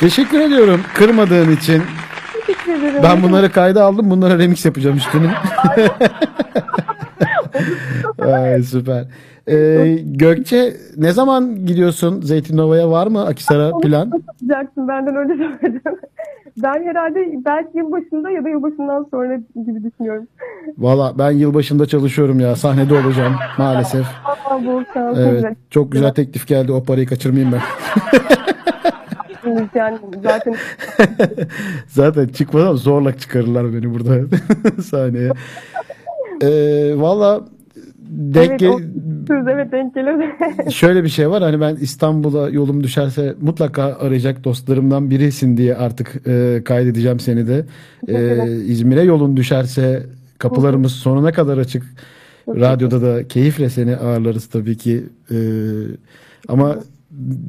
Teşekkür 0.00 0.40
ediyorum 0.40 0.80
kırmadığın 0.94 1.50
için. 1.52 1.82
Teşekkür 2.46 2.72
ederim. 2.72 3.02
Ben 3.02 3.22
bunları 3.22 3.52
kayda 3.52 3.84
aldım. 3.84 4.10
Bunlara 4.10 4.38
remix 4.38 4.64
yapacağım 4.64 4.96
üstüne. 4.96 5.30
Ay, 8.34 8.62
süper. 8.62 9.04
Ee, 9.48 9.98
Gökçe 10.04 10.76
ne 10.96 11.12
zaman 11.12 11.66
gidiyorsun 11.66 12.20
Zeytinova'ya 12.20 12.90
var 12.90 13.06
mı 13.06 13.26
Akisar'a 13.26 13.78
plan? 13.78 14.10
yapacaksın 14.46 14.88
benden 14.88 15.16
önce 15.16 15.34
söyledim. 15.34 15.82
Ben 16.62 16.84
herhalde 16.86 17.44
belki 17.44 17.78
yılbaşında 17.78 18.30
ya 18.30 18.44
da 18.44 18.48
yılbaşından 18.48 19.06
sonra 19.10 19.36
gibi 19.36 19.84
düşünüyorum. 19.84 20.26
Valla 20.78 21.18
ben 21.18 21.30
yılbaşında 21.30 21.86
çalışıyorum 21.86 22.40
ya. 22.40 22.56
Sahnede 22.56 22.94
olacağım 22.94 23.34
maalesef. 23.58 24.06
Bol 24.66 24.82
şans. 24.94 25.18
Evet. 25.18 25.56
Çok 25.70 25.92
güzel 25.92 26.14
teklif 26.14 26.46
geldi. 26.46 26.72
O 26.72 26.84
parayı 26.84 27.06
kaçırmayayım 27.06 27.52
ben. 27.52 27.60
Yani 29.74 29.98
zaten 30.22 30.54
Zaten 31.86 32.28
çıkmadan 32.28 32.74
zorla 32.74 33.18
çıkarırlar 33.18 33.72
beni 33.74 33.94
burada 33.94 34.36
sahneye. 34.82 35.30
Ee, 36.42 36.92
Valla 36.96 37.44
denk 38.10 38.62
evet, 38.62 38.62
o 38.62 38.80
evet 39.50 39.72
denk 39.72 39.94
gelir. 39.94 40.30
şöyle 40.70 41.04
bir 41.04 41.08
şey 41.08 41.30
var 41.30 41.42
hani 41.42 41.60
ben 41.60 41.76
İstanbul'a 41.76 42.48
yolum 42.48 42.84
düşerse 42.84 43.34
mutlaka 43.40 43.82
arayacak 43.82 44.44
dostlarımdan 44.44 45.10
birisin 45.10 45.56
diye 45.56 45.76
artık 45.76 46.26
e, 46.26 46.62
kaydedeceğim 46.64 47.20
seni 47.20 47.48
de. 47.48 47.64
E, 48.08 48.46
İzmir'e 48.46 49.02
yolun 49.02 49.36
düşerse 49.36 50.06
kapılarımız 50.38 50.92
sonuna 50.92 51.32
kadar 51.32 51.58
açık. 51.58 51.82
Radyoda 52.48 53.02
da 53.02 53.28
keyifle 53.28 53.70
seni 53.70 53.96
ağırlarız 53.96 54.46
tabii 54.46 54.76
ki. 54.76 55.04
E, 55.30 55.36
ama 56.48 56.76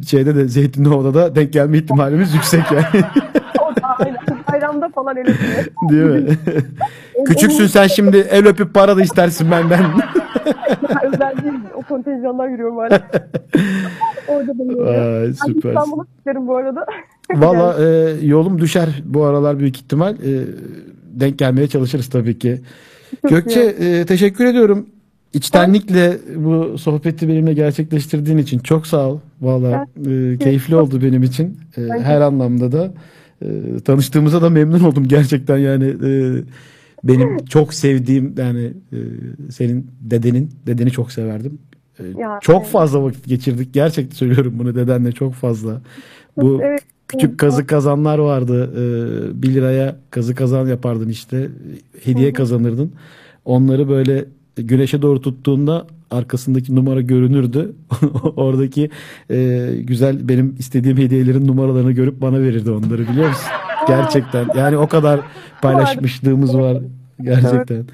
şeyde 0.08 0.36
de 0.36 0.48
Zeytinliova'da 0.48 1.14
da 1.14 1.36
denk 1.36 1.54
gelme 1.54 1.78
ihtimalimiz 1.78 2.34
yüksek 2.34 2.64
yani. 2.72 3.06
Bayramda 4.52 4.90
falan 4.90 5.16
diyor. 5.16 5.28
Değil 5.90 6.24
mi? 6.24 6.38
Küçüksün 7.26 7.68
sen 7.68 7.88
şimdi 7.88 8.18
el 8.18 8.48
öpüp 8.48 8.74
para 8.74 8.98
da 8.98 9.02
istersin 9.02 9.52
benden. 9.52 9.86
Özel 11.04 11.44
değil. 11.44 11.60
O 11.76 11.82
kontenjanlar 11.82 12.48
yürüyorum 12.48 12.78
hala. 12.78 12.90
Orada 14.28 14.54
Ben 14.60 15.32
süper. 15.32 15.70
İstanbul'a 15.70 16.06
giderim 16.20 16.48
bu 16.48 16.56
arada. 16.56 16.86
Valla 17.36 17.84
e, 17.84 18.16
yolum 18.26 18.62
düşer 18.62 19.04
bu 19.06 19.24
aralar 19.24 19.60
büyük 19.60 19.78
ihtimal. 19.78 20.16
E, 20.16 20.46
denk 21.14 21.38
gelmeye 21.40 21.68
çalışırız 21.68 22.10
tabii 22.10 22.40
ki. 22.40 22.62
Gökçe 23.30 23.62
e, 23.62 24.06
teşekkür 24.06 24.46
ediyorum. 24.46 24.86
İçtenlikle 25.34 26.18
bu 26.36 26.78
sohbeti 26.78 27.28
benimle 27.28 27.54
gerçekleştirdiğin 27.54 28.38
için 28.38 28.60
çok 28.60 28.88
sağ 28.88 29.10
ol. 29.10 29.20
Valla 29.42 29.88
e, 30.08 30.38
keyifli 30.38 30.76
oldu 30.76 31.02
benim 31.02 31.24
için. 31.24 31.58
E, 31.78 31.82
her 31.82 32.22
anlamda 32.22 32.72
da. 32.72 32.94
E, 33.42 33.48
tanıştığımıza 33.86 34.42
da 34.42 34.50
memnun 34.50 34.80
oldum 34.80 35.08
gerçekten 35.08 35.58
yani. 35.58 35.86
E, 35.86 36.10
benim 37.06 37.46
çok 37.46 37.74
sevdiğim 37.74 38.34
yani 38.38 38.74
e, 38.94 38.98
senin 39.52 39.88
dedenin 40.02 40.52
dedeni 40.68 40.92
çok 40.92 41.12
severdim. 41.12 41.58
E, 42.00 42.04
Ya, 42.20 42.40
çok 42.42 42.62
evet. 42.62 42.72
fazla 42.72 43.04
vakit 43.04 43.26
geçirdik. 43.26 43.74
Gerçekten 43.74 44.16
söylüyorum 44.16 44.54
bunu 44.60 44.76
dedenle 44.76 45.12
çok 45.12 45.34
fazla. 45.34 45.82
Bu 46.38 46.60
Evet. 46.64 46.82
küçük 47.08 47.38
kazı 47.40 47.68
kazanlar 47.68 48.18
vardı. 48.20 48.72
Ee, 48.76 49.42
1 49.42 49.54
liraya 49.54 49.96
kazı 50.10 50.36
kazan 50.36 50.68
yapardın 50.68 51.10
işte. 51.10 51.50
Hediye 52.04 52.34
kazanırdın. 52.34 52.92
Onları 53.46 53.90
böyle 53.90 54.26
güneşe 54.56 55.02
doğru 55.02 55.22
tuttuğunda 55.22 55.88
arkasındaki 56.12 56.76
numara 56.76 57.02
görünürdü. 57.02 57.74
Oradaki 58.36 58.90
e, 59.32 59.70
güzel 59.84 60.28
benim 60.28 60.56
istediğim 60.60 60.98
hediyelerin 60.98 61.48
numaralarını 61.48 61.92
görüp 61.92 62.22
bana 62.22 62.42
verirdi 62.42 62.72
onları 62.72 63.08
biliyor 63.08 63.28
musun? 63.28 63.44
Gerçekten. 63.88 64.48
Yani 64.56 64.78
o 64.78 64.88
kadar 64.88 65.20
paylaşmışlığımız 65.62 66.58
var. 66.58 66.78
Gerçekten. 67.22 67.86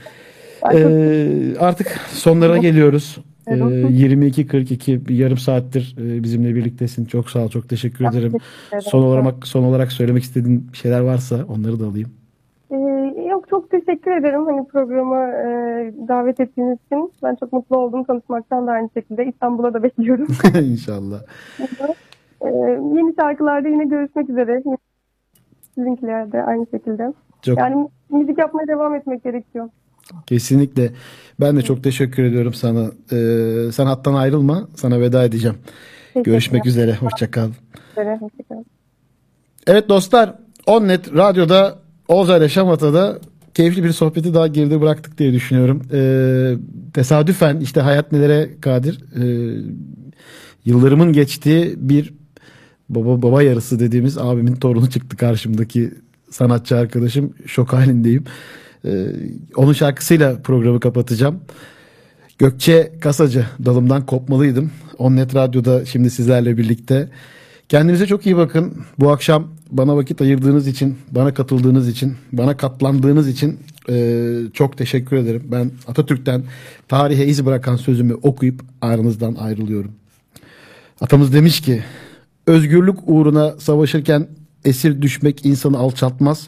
Ee, 0.73 1.57
artık 1.59 1.87
sonlara 2.09 2.57
geliyoruz. 2.57 3.17
Ee, 3.47 3.53
22.42 3.53 5.07
bir 5.07 5.15
yarım 5.15 5.37
saattir 5.37 5.95
e, 5.99 6.23
bizimle 6.23 6.55
birliktesin. 6.55 7.05
Çok 7.05 7.29
sağ 7.29 7.39
ol. 7.39 7.49
Çok 7.49 7.69
teşekkür 7.69 8.05
ederim. 8.05 8.33
Son 8.81 9.03
olarak 9.03 9.47
son 9.47 9.63
olarak 9.63 9.91
söylemek 9.91 10.23
istediğin 10.23 10.67
şeyler 10.73 10.99
varsa 10.99 11.35
onları 11.49 11.79
da 11.79 11.85
alayım. 11.85 12.09
Ee, 12.71 12.75
yok 13.29 13.49
çok 13.49 13.71
teşekkür 13.71 14.11
ederim 14.11 14.45
hani 14.45 14.67
programa 14.67 15.27
e, 15.27 15.47
davet 16.07 16.39
ettiğiniz 16.39 16.77
için. 16.85 17.11
Ben 17.23 17.35
çok 17.35 17.53
mutlu 17.53 17.77
oldum 17.77 18.03
tanışmaktan 18.03 18.67
da 18.67 18.71
aynı 18.71 18.89
şekilde. 18.93 19.25
İstanbul'a 19.25 19.73
da 19.73 19.83
bekliyorum. 19.83 20.27
İnşallah. 20.61 21.21
Ee, 22.41 22.47
yeni 22.95 23.15
şarkılarda 23.15 23.67
yine 23.67 23.85
görüşmek 23.85 24.29
üzere. 24.29 24.63
Sizinkilerde 25.75 26.43
aynı 26.43 26.65
şekilde. 26.71 27.13
Çok 27.41 27.57
Yani 27.57 27.87
müzik 28.09 28.37
yapmaya 28.37 28.67
devam 28.67 28.95
etmek 28.95 29.23
gerekiyor. 29.23 29.69
kesinlikle. 30.25 30.91
Ben 31.39 31.57
de 31.57 31.61
çok 31.61 31.83
teşekkür 31.83 32.23
ediyorum 32.23 32.53
sana. 32.53 32.91
Ee, 33.11 33.71
sen 33.71 33.85
hattan 33.85 34.13
ayrılma. 34.13 34.67
Sana 34.75 34.99
veda 34.99 35.23
edeceğim. 35.23 35.57
Görüşmek 36.23 36.65
üzere. 36.65 36.95
Hoşça 36.95 37.31
kal. 37.31 37.49
üzere. 37.91 38.17
Hoşçakalın. 38.17 38.65
Evet 39.67 39.89
dostlar, 39.89 40.35
Onnet 40.67 41.13
Radyo'da 41.13 41.75
Oğuzay 42.07 42.39
ile 42.39 42.49
Şamata'da 42.49 43.17
keyifli 43.53 43.83
bir 43.83 43.91
sohbeti 43.91 44.33
daha 44.33 44.47
geride 44.47 44.81
bıraktık 44.81 45.17
diye 45.17 45.33
düşünüyorum. 45.33 45.81
Ee, 45.93 46.53
tesadüfen 46.93 47.59
işte 47.59 47.81
hayat 47.81 48.11
nelere 48.11 48.49
kadir. 48.61 48.99
Ee, 49.15 49.61
yıllarımın 50.65 51.13
geçtiği 51.13 51.73
bir 51.77 52.13
baba 52.95 53.21
baba 53.21 53.43
yarısı 53.43 53.79
dediğimiz 53.79 54.17
abimin 54.17 54.55
torunu 54.55 54.89
çıktı 54.89 55.17
karşımdaki 55.17 55.91
sanatçı 56.29 56.77
arkadaşım. 56.77 57.33
Şok 57.45 57.73
halindeyim. 57.73 58.23
Ee, 58.85 59.05
onun 59.55 59.73
şarkısıyla 59.73 60.41
programı 60.41 60.79
kapatacağım. 60.79 61.39
Gökçe 62.39 62.91
Kasacı 63.01 63.45
dalımdan 63.65 64.05
kopmalıydım. 64.05 64.71
Onnet 64.97 65.35
Radyo'da 65.35 65.85
şimdi 65.85 66.09
sizlerle 66.09 66.57
birlikte. 66.57 67.09
Kendinize 67.69 68.05
çok 68.07 68.25
iyi 68.25 68.37
bakın. 68.37 68.73
Bu 68.99 69.11
akşam 69.11 69.47
bana 69.71 69.95
vakit 69.95 70.21
ayırdığınız 70.21 70.67
için, 70.67 70.97
bana 71.11 71.33
katıldığınız 71.33 71.89
için, 71.89 72.15
bana 72.31 72.57
katlandığınız 72.57 73.27
için 73.27 73.59
e, 73.89 74.37
çok 74.53 74.77
teşekkür 74.77 75.17
ederim. 75.17 75.43
Ben 75.45 75.71
Atatürk'ten 75.87 76.43
tarihe 76.87 77.25
iz 77.25 77.45
bırakan 77.45 77.75
sözümü 77.75 78.13
okuyup 78.13 78.61
aranızdan 78.81 79.35
ayrılıyorum. 79.35 79.91
Atamız 81.01 81.33
demiş 81.33 81.61
ki, 81.61 81.83
özgürlük 82.47 82.97
uğruna 83.05 83.51
savaşırken 83.59 84.27
esir 84.65 85.01
düşmek 85.01 85.45
insanı 85.45 85.77
alçaltmaz. 85.77 86.47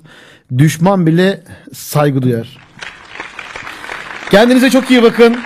Düşman 0.58 1.08
bile 1.08 1.44
saygı 1.74 2.22
duyar. 2.22 2.58
Kendinize 4.32 4.70
çok 4.70 4.92
iyi 4.92 5.04
bakın. 5.04 5.38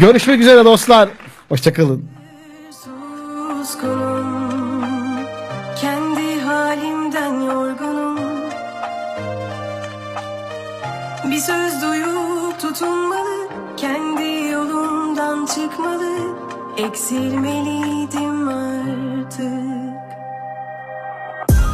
Görüşmek 0.00 0.40
üzere 0.40 0.64
dostlar. 0.64 1.08
Hoşçakalın. 1.48 2.04
Kendi 5.80 6.40
halimden 6.40 7.40
yorgunum 7.40 8.18
Bir 11.30 11.38
söz 11.38 11.82
duyup 11.82 12.60
tutunmalı 12.60 13.48
Kendi 13.76 14.52
yolumdan 14.52 15.46
çıkmalı 15.46 16.18
Eksilmeliydim 16.78 18.48
artık 18.48 19.07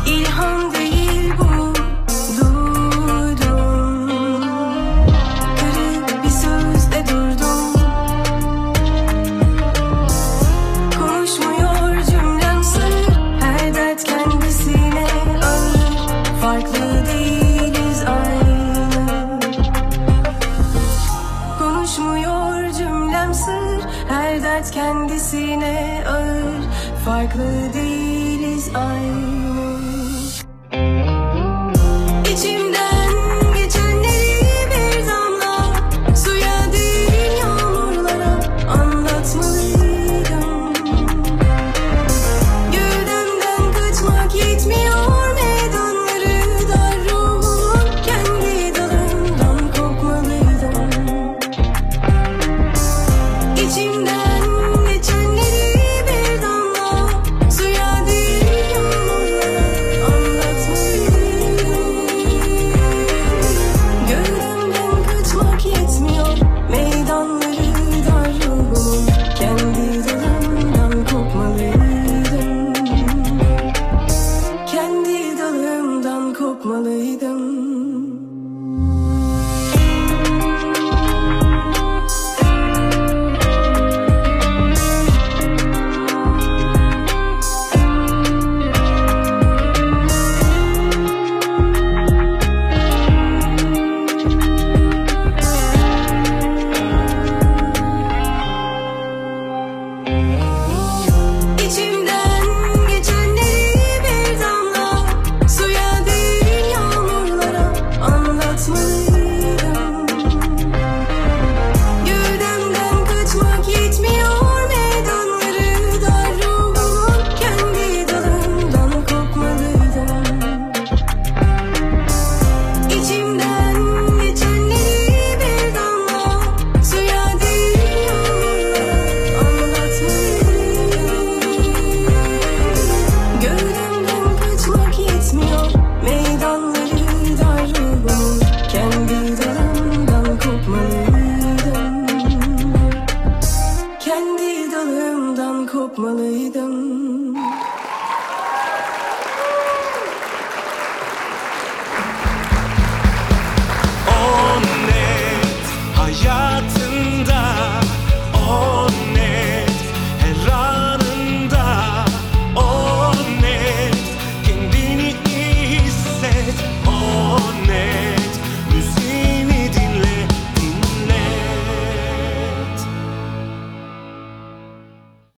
İlham 0.07 0.74